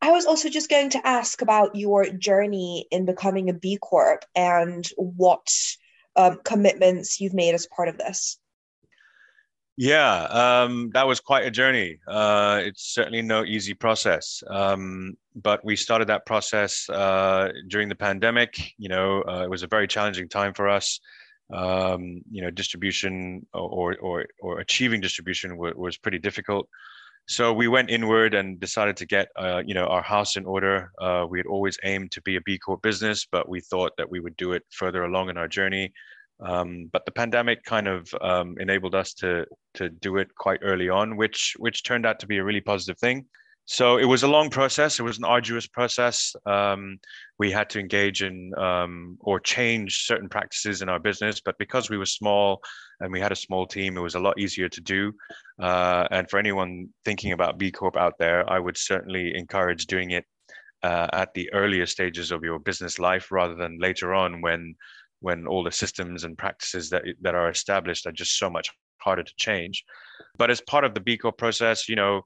I 0.00 0.12
was 0.12 0.26
also 0.26 0.48
just 0.48 0.70
going 0.70 0.90
to 0.90 1.06
ask 1.06 1.42
about 1.42 1.74
your 1.74 2.06
journey 2.06 2.86
in 2.90 3.06
becoming 3.06 3.48
a 3.48 3.54
B 3.54 3.78
Corp 3.80 4.24
and 4.34 4.86
what 4.96 5.48
um, 6.14 6.40
commitments 6.44 7.20
you've 7.20 7.34
made 7.34 7.54
as 7.54 7.66
part 7.66 7.88
of 7.88 7.98
this. 7.98 8.38
Yeah, 9.78 10.22
um, 10.24 10.90
that 10.94 11.06
was 11.06 11.20
quite 11.20 11.44
a 11.44 11.50
journey. 11.50 11.98
Uh, 12.08 12.62
it's 12.64 12.94
certainly 12.94 13.20
no 13.20 13.44
easy 13.44 13.74
process, 13.74 14.42
um, 14.48 15.18
but 15.34 15.62
we 15.66 15.76
started 15.76 16.08
that 16.08 16.24
process 16.24 16.88
uh, 16.88 17.50
during 17.68 17.90
the 17.90 17.94
pandemic. 17.94 18.72
You 18.78 18.88
know, 18.88 19.22
uh, 19.28 19.42
it 19.44 19.50
was 19.50 19.62
a 19.62 19.66
very 19.66 19.86
challenging 19.86 20.30
time 20.30 20.54
for 20.54 20.66
us. 20.66 20.98
Um, 21.52 22.22
you 22.30 22.42
know, 22.42 22.50
distribution 22.50 23.46
or 23.52 23.96
or 23.98 24.26
or 24.40 24.60
achieving 24.60 25.02
distribution 25.02 25.50
w- 25.50 25.76
was 25.76 25.98
pretty 25.98 26.18
difficult. 26.18 26.68
So 27.28 27.52
we 27.52 27.66
went 27.66 27.90
inward 27.90 28.34
and 28.34 28.60
decided 28.60 28.96
to 28.98 29.06
get, 29.06 29.28
uh, 29.36 29.62
you 29.66 29.74
know, 29.74 29.86
our 29.86 30.02
house 30.02 30.36
in 30.36 30.46
order. 30.46 30.92
Uh, 31.00 31.26
we 31.28 31.38
had 31.38 31.46
always 31.46 31.76
aimed 31.82 32.12
to 32.12 32.22
be 32.22 32.36
a 32.36 32.40
B 32.40 32.58
Corp 32.58 32.82
business, 32.82 33.26
but 33.30 33.48
we 33.48 33.60
thought 33.60 33.92
that 33.96 34.08
we 34.08 34.20
would 34.20 34.36
do 34.36 34.52
it 34.52 34.62
further 34.70 35.04
along 35.04 35.30
in 35.30 35.36
our 35.36 35.48
journey. 35.48 35.92
Um, 36.38 36.88
but 36.92 37.04
the 37.04 37.12
pandemic 37.12 37.64
kind 37.64 37.88
of 37.88 38.08
um, 38.20 38.56
enabled 38.60 38.94
us 38.94 39.12
to 39.14 39.46
to 39.74 39.88
do 39.88 40.18
it 40.18 40.28
quite 40.36 40.60
early 40.62 40.88
on, 40.88 41.16
which 41.16 41.54
which 41.58 41.82
turned 41.82 42.06
out 42.06 42.20
to 42.20 42.26
be 42.26 42.38
a 42.38 42.44
really 42.44 42.60
positive 42.60 42.98
thing 42.98 43.26
so 43.66 43.98
it 43.98 44.04
was 44.04 44.22
a 44.22 44.28
long 44.28 44.48
process. 44.48 45.00
It 45.00 45.02
was 45.02 45.18
an 45.18 45.24
arduous 45.24 45.66
process. 45.66 46.34
Um, 46.46 46.98
we 47.38 47.50
had 47.50 47.68
to 47.70 47.80
engage 47.80 48.22
in 48.22 48.52
um, 48.56 49.18
or 49.20 49.40
change 49.40 50.06
certain 50.06 50.28
practices 50.28 50.82
in 50.82 50.88
our 50.88 51.00
business, 51.00 51.40
but 51.44 51.58
because 51.58 51.90
we 51.90 51.98
were 51.98 52.06
small 52.06 52.60
and 53.00 53.12
we 53.12 53.20
had 53.20 53.32
a 53.32 53.36
small 53.36 53.66
team, 53.66 53.96
it 53.96 54.00
was 54.00 54.14
a 54.14 54.20
lot 54.20 54.38
easier 54.38 54.68
to 54.68 54.80
do. 54.80 55.12
Uh, 55.60 56.06
and 56.12 56.30
for 56.30 56.38
anyone 56.38 56.88
thinking 57.04 57.32
about 57.32 57.58
B 57.58 57.72
Corp 57.72 57.96
out 57.96 58.14
there, 58.18 58.48
I 58.48 58.60
would 58.60 58.76
certainly 58.76 59.32
encourage 59.34 59.86
doing 59.86 60.12
it 60.12 60.24
uh, 60.84 61.08
at 61.12 61.34
the 61.34 61.52
earlier 61.52 61.86
stages 61.86 62.30
of 62.30 62.44
your 62.44 62.60
business 62.60 63.00
life 63.00 63.32
rather 63.32 63.56
than 63.56 63.78
later 63.80 64.14
on 64.14 64.40
when 64.42 64.76
when 65.20 65.46
all 65.46 65.64
the 65.64 65.72
systems 65.72 66.22
and 66.22 66.38
practices 66.38 66.88
that 66.90 67.02
that 67.20 67.34
are 67.34 67.50
established 67.50 68.06
are 68.06 68.12
just 68.12 68.38
so 68.38 68.48
much 68.48 68.70
harder 68.98 69.24
to 69.24 69.32
change. 69.36 69.84
But 70.38 70.50
as 70.50 70.60
part 70.60 70.84
of 70.84 70.94
the 70.94 71.00
B 71.00 71.18
Corp 71.18 71.36
process, 71.36 71.88
you 71.88 71.96
know, 71.96 72.22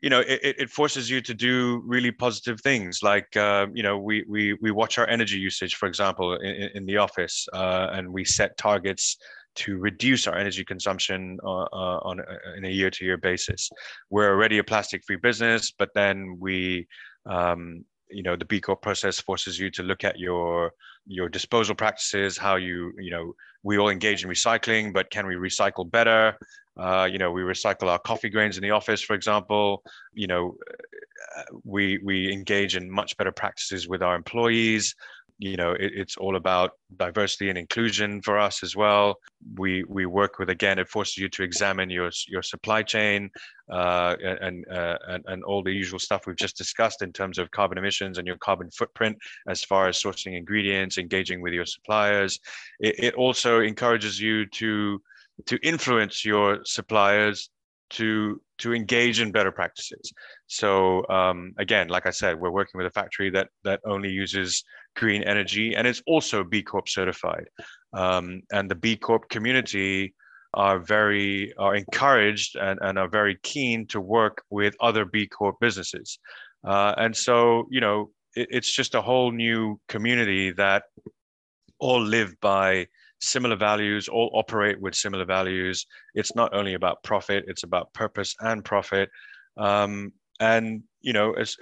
you 0.00 0.08
know 0.08 0.20
it, 0.20 0.56
it 0.58 0.70
forces 0.70 1.10
you 1.10 1.20
to 1.20 1.34
do 1.34 1.82
really 1.84 2.10
positive 2.10 2.60
things 2.60 3.02
like 3.02 3.36
uh, 3.36 3.66
you 3.72 3.82
know 3.82 3.98
we, 3.98 4.24
we 4.28 4.54
we 4.60 4.70
watch 4.70 4.98
our 4.98 5.08
energy 5.08 5.38
usage 5.38 5.74
for 5.74 5.86
example 5.86 6.36
in, 6.36 6.70
in 6.74 6.86
the 6.86 6.96
office 6.96 7.46
uh, 7.52 7.88
and 7.92 8.10
we 8.10 8.24
set 8.24 8.56
targets 8.56 9.16
to 9.56 9.78
reduce 9.78 10.26
our 10.26 10.36
energy 10.36 10.64
consumption 10.64 11.38
uh, 11.44 11.62
uh 11.72 11.98
on 12.02 12.20
a, 12.20 12.56
in 12.56 12.64
a 12.64 12.68
year 12.68 12.88
to 12.88 13.04
year 13.04 13.16
basis. 13.16 13.68
We're 14.08 14.30
already 14.30 14.58
a 14.58 14.64
plastic 14.64 15.04
free 15.04 15.16
business 15.16 15.72
but 15.76 15.90
then 15.94 16.36
we 16.38 16.86
um, 17.26 17.84
you 18.10 18.22
know 18.22 18.36
the 18.36 18.44
B 18.44 18.60
Corp 18.60 18.82
process 18.82 19.20
forces 19.20 19.58
you 19.58 19.70
to 19.70 19.82
look 19.82 20.04
at 20.04 20.18
your 20.18 20.72
your 21.06 21.28
disposal 21.28 21.74
practices 21.74 22.36
how 22.36 22.56
you 22.56 22.92
you 22.98 23.10
know 23.10 23.34
we 23.62 23.78
all 23.78 23.88
engage 23.88 24.24
in 24.24 24.30
recycling 24.30 24.92
but 24.92 25.10
can 25.10 25.26
we 25.26 25.34
recycle 25.34 25.90
better 25.90 26.36
uh, 26.80 27.08
you 27.10 27.18
know, 27.18 27.30
we 27.30 27.42
recycle 27.42 27.88
our 27.88 27.98
coffee 27.98 28.30
grains 28.30 28.56
in 28.56 28.62
the 28.62 28.70
office, 28.70 29.02
for 29.02 29.14
example. 29.14 29.82
You 30.14 30.28
know, 30.28 30.56
we 31.64 31.98
we 32.02 32.32
engage 32.32 32.76
in 32.76 32.90
much 32.90 33.16
better 33.16 33.32
practices 33.32 33.88
with 33.88 34.02
our 34.02 34.14
employees. 34.14 34.94
You 35.40 35.56
know, 35.56 35.72
it, 35.72 35.92
it's 35.94 36.18
all 36.18 36.36
about 36.36 36.72
diversity 36.96 37.48
and 37.48 37.56
inclusion 37.56 38.20
for 38.20 38.38
us 38.38 38.62
as 38.62 38.76
well. 38.76 39.16
We 39.56 39.84
we 39.84 40.04
work 40.04 40.38
with 40.38 40.50
again, 40.50 40.78
it 40.78 40.88
forces 40.88 41.16
you 41.16 41.30
to 41.30 41.42
examine 41.42 41.88
your 41.88 42.10
your 42.28 42.42
supply 42.42 42.82
chain 42.82 43.30
uh, 43.72 44.16
and, 44.22 44.64
uh, 44.70 44.98
and 45.08 45.24
and 45.26 45.42
all 45.42 45.62
the 45.62 45.72
usual 45.72 45.98
stuff 45.98 46.26
we've 46.26 46.36
just 46.36 46.58
discussed 46.58 47.00
in 47.00 47.12
terms 47.12 47.38
of 47.38 47.50
carbon 47.52 47.78
emissions 47.78 48.18
and 48.18 48.26
your 48.26 48.36
carbon 48.36 48.70
footprint 48.70 49.16
as 49.48 49.64
far 49.64 49.88
as 49.88 50.00
sourcing 50.00 50.36
ingredients, 50.36 50.98
engaging 50.98 51.40
with 51.40 51.54
your 51.54 51.66
suppliers. 51.66 52.38
It, 52.78 52.96
it 52.98 53.14
also 53.14 53.60
encourages 53.60 54.20
you 54.20 54.44
to 54.46 55.00
to 55.46 55.58
influence 55.62 56.22
your 56.22 56.60
suppliers 56.64 57.48
to 57.90 58.40
to 58.58 58.74
engage 58.74 59.20
in 59.20 59.32
better 59.32 59.52
practices. 59.52 60.12
So 60.46 61.06
um, 61.08 61.52
again, 61.58 61.88
like 61.88 62.06
I 62.06 62.10
said, 62.10 62.38
we're 62.38 62.50
working 62.50 62.78
with 62.78 62.86
a 62.86 62.90
factory 62.90 63.30
that 63.30 63.48
that 63.64 63.80
only 63.84 64.10
uses 64.10 64.64
green 64.96 65.22
energy 65.22 65.74
and 65.74 65.86
it's 65.86 66.02
also 66.06 66.44
B 66.44 66.62
Corp 66.62 66.88
certified. 66.88 67.46
Um, 67.92 68.42
and 68.52 68.70
the 68.70 68.74
B 68.74 68.96
Corp 68.96 69.28
community 69.28 70.14
are 70.54 70.78
very 70.80 71.52
are 71.58 71.74
encouraged 71.74 72.56
and, 72.56 72.78
and 72.82 72.98
are 72.98 73.08
very 73.08 73.38
keen 73.42 73.86
to 73.88 74.00
work 74.00 74.42
with 74.50 74.74
other 74.80 75.04
B 75.04 75.26
Corp 75.26 75.56
businesses. 75.60 76.18
Uh, 76.66 76.94
and 76.96 77.16
so, 77.16 77.66
you 77.70 77.80
know, 77.80 78.10
it, 78.34 78.48
it's 78.50 78.72
just 78.72 78.94
a 78.94 79.00
whole 79.00 79.32
new 79.32 79.80
community 79.88 80.50
that 80.52 80.84
all 81.78 82.02
live 82.02 82.34
by 82.40 82.86
similar 83.20 83.56
values, 83.56 84.08
all 84.08 84.30
operate 84.34 84.80
with 84.80 84.94
similar 84.94 85.24
values. 85.24 85.86
It's 86.14 86.34
not 86.34 86.54
only 86.54 86.74
about 86.74 87.02
profit, 87.02 87.44
it's 87.46 87.62
about 87.62 87.92
purpose 87.92 88.34
and 88.40 88.64
profit. 88.64 89.10
Um, 89.56 90.12
and 90.40 90.82
you 91.02 91.12
know, 91.12 91.32
as 91.32 91.56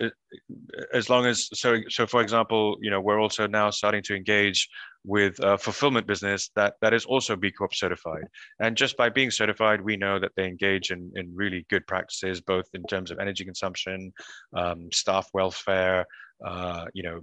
as 0.92 1.10
long 1.10 1.26
as 1.26 1.48
so 1.52 1.78
so 1.88 2.06
for 2.06 2.22
example, 2.22 2.76
you 2.80 2.90
know, 2.90 3.00
we're 3.00 3.20
also 3.20 3.46
now 3.46 3.70
starting 3.70 4.02
to 4.04 4.14
engage 4.14 4.68
with 5.04 5.38
a 5.40 5.56
fulfillment 5.56 6.06
business 6.06 6.50
that 6.56 6.74
that 6.80 6.92
is 6.94 7.04
also 7.04 7.36
B 7.36 7.50
Corp 7.50 7.74
certified. 7.74 8.24
And 8.60 8.76
just 8.76 8.96
by 8.96 9.08
being 9.08 9.30
certified, 9.30 9.80
we 9.80 9.96
know 9.96 10.18
that 10.18 10.32
they 10.36 10.46
engage 10.46 10.90
in 10.90 11.12
in 11.14 11.34
really 11.34 11.66
good 11.70 11.86
practices, 11.86 12.40
both 12.40 12.66
in 12.74 12.82
terms 12.84 13.10
of 13.10 13.18
energy 13.18 13.44
consumption, 13.44 14.12
um, 14.56 14.90
staff 14.92 15.28
welfare. 15.34 16.06
Uh, 16.44 16.84
you 16.94 17.02
know, 17.02 17.20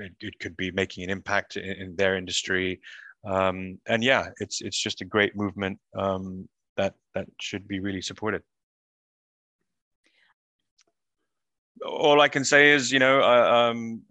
it, 0.00 0.12
it, 0.20 0.38
could 0.40 0.56
be 0.56 0.70
making 0.70 1.04
an 1.04 1.10
impact 1.10 1.58
in, 1.58 1.64
in 1.64 1.96
their 1.96 2.16
industry 2.16 2.80
um, 3.24 3.78
and 3.86 4.04
yeah, 4.04 4.28
it's 4.40 4.60
it's 4.60 4.78
just 4.78 5.00
a 5.00 5.04
great 5.04 5.34
movement 5.36 5.78
um, 5.96 6.48
that 6.76 6.94
that 7.14 7.26
should 7.40 7.66
be 7.66 7.80
really 7.80 8.02
supported. 8.02 8.42
All 11.84 12.20
I 12.20 12.28
can 12.28 12.44
say 12.44 12.72
is, 12.72 12.92
you 12.92 12.98
know, 12.98 13.20
uh, 13.20 13.70
um, 13.70 14.02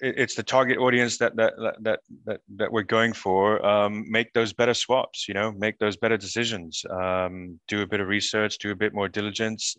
it's 0.00 0.34
the 0.34 0.42
target 0.42 0.78
audience 0.78 1.18
that 1.18 1.36
that 1.36 1.54
that 1.82 2.00
that 2.24 2.40
that 2.56 2.72
we're 2.72 2.82
going 2.82 3.12
for. 3.12 3.64
Um, 3.64 4.04
make 4.08 4.32
those 4.32 4.52
better 4.52 4.74
swaps, 4.74 5.28
you 5.28 5.34
know, 5.34 5.52
make 5.52 5.78
those 5.78 5.96
better 5.96 6.16
decisions. 6.16 6.84
Um, 6.90 7.60
do 7.68 7.82
a 7.82 7.86
bit 7.86 8.00
of 8.00 8.08
research, 8.08 8.58
do 8.58 8.70
a 8.70 8.76
bit 8.76 8.94
more 8.94 9.08
diligence, 9.08 9.76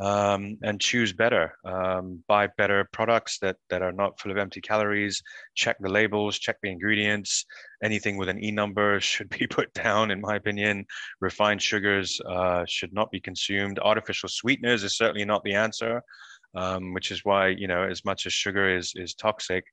um, 0.00 0.58
and 0.62 0.80
choose 0.80 1.12
better. 1.12 1.52
Um, 1.64 2.24
buy 2.28 2.48
better 2.56 2.88
products 2.92 3.38
that 3.40 3.56
that 3.70 3.82
are 3.82 3.92
not 3.92 4.18
full 4.18 4.32
of 4.32 4.38
empty 4.38 4.60
calories. 4.60 5.22
Check 5.54 5.76
the 5.80 5.90
labels, 5.90 6.38
check 6.38 6.56
the 6.62 6.70
ingredients. 6.70 7.44
Anything 7.82 8.16
with 8.16 8.28
an 8.28 8.42
E 8.42 8.50
number 8.50 9.00
should 9.02 9.28
be 9.28 9.46
put 9.46 9.72
down, 9.74 10.10
in 10.10 10.20
my 10.20 10.36
opinion. 10.36 10.86
Refined 11.20 11.62
sugars 11.62 12.20
uh, 12.28 12.64
should 12.66 12.92
not 12.92 13.10
be 13.10 13.20
consumed. 13.20 13.78
Artificial 13.80 14.28
sweeteners 14.28 14.82
is 14.82 14.96
certainly 14.96 15.24
not 15.24 15.44
the 15.44 15.54
answer 15.54 16.02
um, 16.54 16.94
which 16.94 17.10
is 17.10 17.24
why 17.24 17.48
you 17.48 17.68
know 17.68 17.82
as 17.82 18.04
much 18.04 18.26
as 18.26 18.32
sugar 18.32 18.74
is 18.76 18.92
is 18.96 19.14
toxic, 19.14 19.64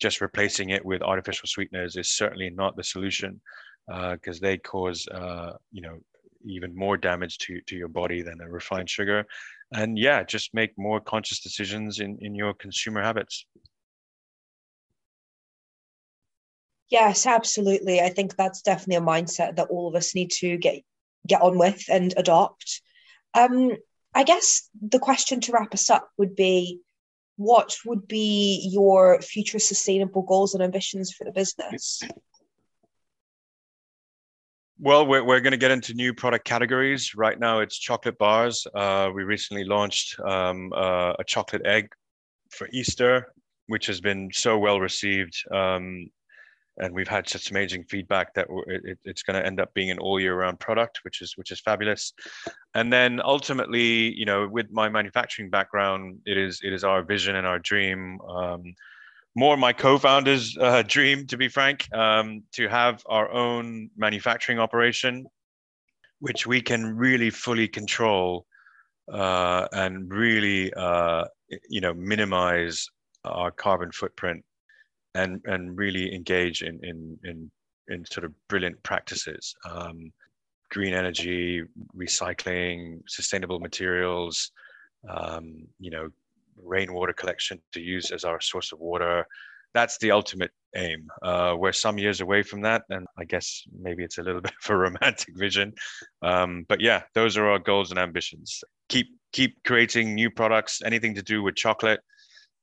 just 0.00 0.20
replacing 0.20 0.70
it 0.70 0.84
with 0.84 1.02
artificial 1.02 1.46
sweeteners 1.46 1.96
is 1.96 2.12
certainly 2.12 2.50
not 2.50 2.76
the 2.76 2.84
solution 2.84 3.40
because 3.86 4.38
uh, 4.38 4.42
they 4.42 4.58
cause 4.58 5.06
uh, 5.08 5.52
you 5.72 5.82
know 5.82 5.98
even 6.44 6.74
more 6.74 6.96
damage 6.96 7.38
to 7.38 7.60
to 7.66 7.76
your 7.76 7.88
body 7.88 8.22
than 8.22 8.40
a 8.40 8.48
refined 8.48 8.90
sugar. 8.90 9.24
And 9.74 9.98
yeah, 9.98 10.22
just 10.22 10.52
make 10.52 10.76
more 10.76 11.00
conscious 11.00 11.40
decisions 11.40 12.00
in 12.00 12.18
in 12.20 12.34
your 12.34 12.54
consumer 12.54 13.02
habits. 13.02 13.46
Yes, 16.92 17.24
absolutely. 17.24 18.02
I 18.02 18.10
think 18.10 18.36
that's 18.36 18.60
definitely 18.60 18.96
a 18.96 19.00
mindset 19.00 19.56
that 19.56 19.68
all 19.68 19.88
of 19.88 19.94
us 19.94 20.14
need 20.14 20.30
to 20.32 20.58
get 20.58 20.82
get 21.26 21.40
on 21.40 21.58
with 21.58 21.84
and 21.88 22.12
adopt. 22.16 22.82
Um, 23.32 23.76
I 24.14 24.24
guess 24.24 24.68
the 24.80 24.98
question 24.98 25.40
to 25.42 25.52
wrap 25.52 25.72
us 25.72 25.88
up 25.90 26.08
would 26.18 26.36
be 26.36 26.80
what 27.36 27.76
would 27.86 28.06
be 28.06 28.68
your 28.72 29.20
future 29.22 29.58
sustainable 29.58 30.22
goals 30.22 30.54
and 30.54 30.62
ambitions 30.62 31.12
for 31.12 31.24
the 31.24 31.32
business? 31.32 32.02
Well, 34.78 35.06
we're, 35.06 35.24
we're 35.24 35.40
going 35.40 35.52
to 35.52 35.58
get 35.58 35.70
into 35.70 35.94
new 35.94 36.12
product 36.12 36.44
categories. 36.44 37.14
Right 37.14 37.38
now, 37.38 37.60
it's 37.60 37.78
chocolate 37.78 38.18
bars. 38.18 38.66
Uh, 38.74 39.10
we 39.14 39.22
recently 39.22 39.64
launched 39.64 40.18
um, 40.20 40.72
uh, 40.74 41.14
a 41.18 41.24
chocolate 41.24 41.62
egg 41.64 41.88
for 42.50 42.68
Easter, 42.72 43.32
which 43.68 43.86
has 43.86 44.00
been 44.00 44.28
so 44.32 44.58
well 44.58 44.80
received. 44.80 45.36
Um, 45.52 46.10
and 46.78 46.94
we've 46.94 47.08
had 47.08 47.28
such 47.28 47.50
amazing 47.50 47.84
feedback 47.84 48.34
that 48.34 48.46
it, 48.66 48.98
it's 49.04 49.22
going 49.22 49.38
to 49.38 49.46
end 49.46 49.60
up 49.60 49.72
being 49.74 49.90
an 49.90 49.98
all 49.98 50.18
year 50.18 50.34
round 50.36 50.58
product 50.58 51.00
which 51.02 51.20
is 51.20 51.36
which 51.36 51.50
is 51.50 51.60
fabulous. 51.60 52.12
And 52.74 52.92
then 52.92 53.20
ultimately 53.22 54.14
you 54.14 54.24
know 54.24 54.48
with 54.48 54.70
my 54.70 54.88
manufacturing 54.88 55.50
background 55.50 56.20
it 56.26 56.38
is 56.38 56.60
it 56.62 56.72
is 56.72 56.84
our 56.84 57.02
vision 57.02 57.36
and 57.36 57.46
our 57.46 57.58
dream 57.58 58.20
um, 58.22 58.62
more 59.34 59.56
my 59.56 59.72
co-founders 59.72 60.56
uh, 60.58 60.82
dream 60.86 61.26
to 61.26 61.36
be 61.36 61.48
frank 61.48 61.88
um, 61.94 62.42
to 62.52 62.68
have 62.68 63.02
our 63.06 63.30
own 63.30 63.90
manufacturing 63.96 64.58
operation 64.58 65.26
which 66.20 66.46
we 66.46 66.60
can 66.60 66.96
really 66.96 67.30
fully 67.30 67.66
control 67.66 68.46
uh, 69.12 69.66
and 69.72 70.10
really 70.12 70.72
uh, 70.74 71.24
you 71.68 71.80
know 71.80 71.92
minimize 71.92 72.88
our 73.24 73.50
carbon 73.50 73.90
footprint 73.92 74.44
and 75.14 75.40
and 75.44 75.76
really 75.76 76.14
engage 76.14 76.62
in 76.62 76.78
in 76.82 77.18
in, 77.24 77.50
in 77.88 78.04
sort 78.06 78.24
of 78.24 78.32
brilliant 78.48 78.82
practices. 78.82 79.54
Um, 79.68 80.12
green 80.70 80.94
energy 80.94 81.62
recycling 81.94 83.00
sustainable 83.06 83.60
materials 83.60 84.52
um, 85.08 85.66
you 85.78 85.90
know 85.90 86.08
rainwater 86.62 87.12
collection 87.12 87.60
to 87.72 87.80
use 87.80 88.10
as 88.10 88.24
our 88.24 88.40
source 88.40 88.72
of 88.72 88.78
water. 88.78 89.26
That's 89.74 89.96
the 89.98 90.10
ultimate 90.10 90.50
aim. 90.76 91.08
Uh, 91.22 91.54
we're 91.58 91.72
some 91.72 91.98
years 91.98 92.20
away 92.20 92.42
from 92.42 92.62
that 92.62 92.82
and 92.90 93.06
i 93.18 93.24
guess 93.24 93.62
maybe 93.78 94.02
it's 94.04 94.18
a 94.18 94.22
little 94.22 94.40
bit 94.46 94.52
of 94.64 94.70
a 94.70 94.76
romantic 94.76 95.36
vision. 95.36 95.72
Um, 96.22 96.64
but 96.68 96.80
yeah 96.80 97.02
those 97.14 97.36
are 97.36 97.46
our 97.50 97.58
goals 97.58 97.90
and 97.90 97.98
ambitions. 97.98 98.62
Keep 98.88 99.08
keep 99.32 99.56
creating 99.64 100.14
new 100.14 100.30
products 100.30 100.82
anything 100.84 101.14
to 101.14 101.22
do 101.22 101.42
with 101.42 101.56
chocolate 101.56 102.00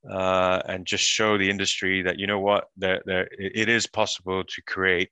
uh, 0.10 0.62
and 0.66 0.86
just 0.86 1.04
show 1.04 1.38
the 1.38 1.50
industry 1.50 2.02
that 2.04 2.20
you 2.20 2.28
know 2.28 2.40
what 2.40 2.70
it 2.82 3.70
is 3.70 3.88
possible 3.88 4.44
to 4.44 4.62
create 4.62 5.10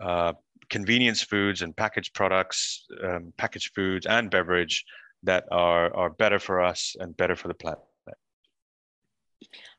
uh, 0.00 0.32
convenience 0.70 1.22
foods 1.22 1.62
and 1.62 1.76
packaged 1.76 2.14
products, 2.14 2.86
um, 3.02 3.32
packaged 3.36 3.74
foods 3.74 4.06
and 4.06 4.30
beverage 4.30 4.84
that 5.22 5.44
are 5.50 5.94
are 5.94 6.10
better 6.10 6.38
for 6.38 6.62
us 6.62 6.96
and 6.98 7.16
better 7.16 7.36
for 7.36 7.48
the 7.48 7.54
planet. 7.54 7.80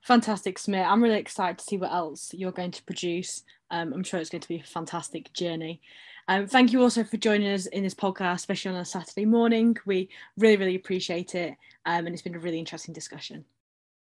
Fantastic, 0.02 0.58
Samir. 0.58 0.86
I'm 0.86 1.04
really 1.04 1.20
excited 1.20 1.58
to 1.58 1.64
see 1.64 1.78
what 1.78 1.92
else 1.92 2.34
you're 2.34 2.52
going 2.52 2.72
to 2.72 2.84
produce. 2.84 3.44
Um, 3.72 3.92
I'm 3.94 4.04
sure 4.04 4.20
it's 4.20 4.30
going 4.30 4.42
to 4.42 4.48
be 4.48 4.60
a 4.60 4.64
fantastic 4.64 5.34
journey. 5.34 5.82
Um, 6.30 6.46
thank 6.46 6.74
you 6.74 6.82
also 6.82 7.04
for 7.04 7.18
joining 7.18 7.52
us 7.52 7.66
in 7.68 7.84
this 7.84 7.96
podcast, 7.96 8.36
especially 8.36 8.72
on 8.72 8.78
a 8.78 8.86
Saturday 8.86 9.26
morning. 9.26 9.78
We 9.86 10.10
really, 10.38 10.58
really 10.58 10.76
appreciate 10.76 11.36
it. 11.36 11.56
Um, 11.86 12.06
and 12.06 12.10
it's 12.10 12.22
been 12.22 12.36
a 12.36 12.40
really 12.40 12.60
interesting 12.60 12.94
discussion. 12.94 13.46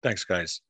Thanks, 0.02 0.24
guys. 0.24 0.60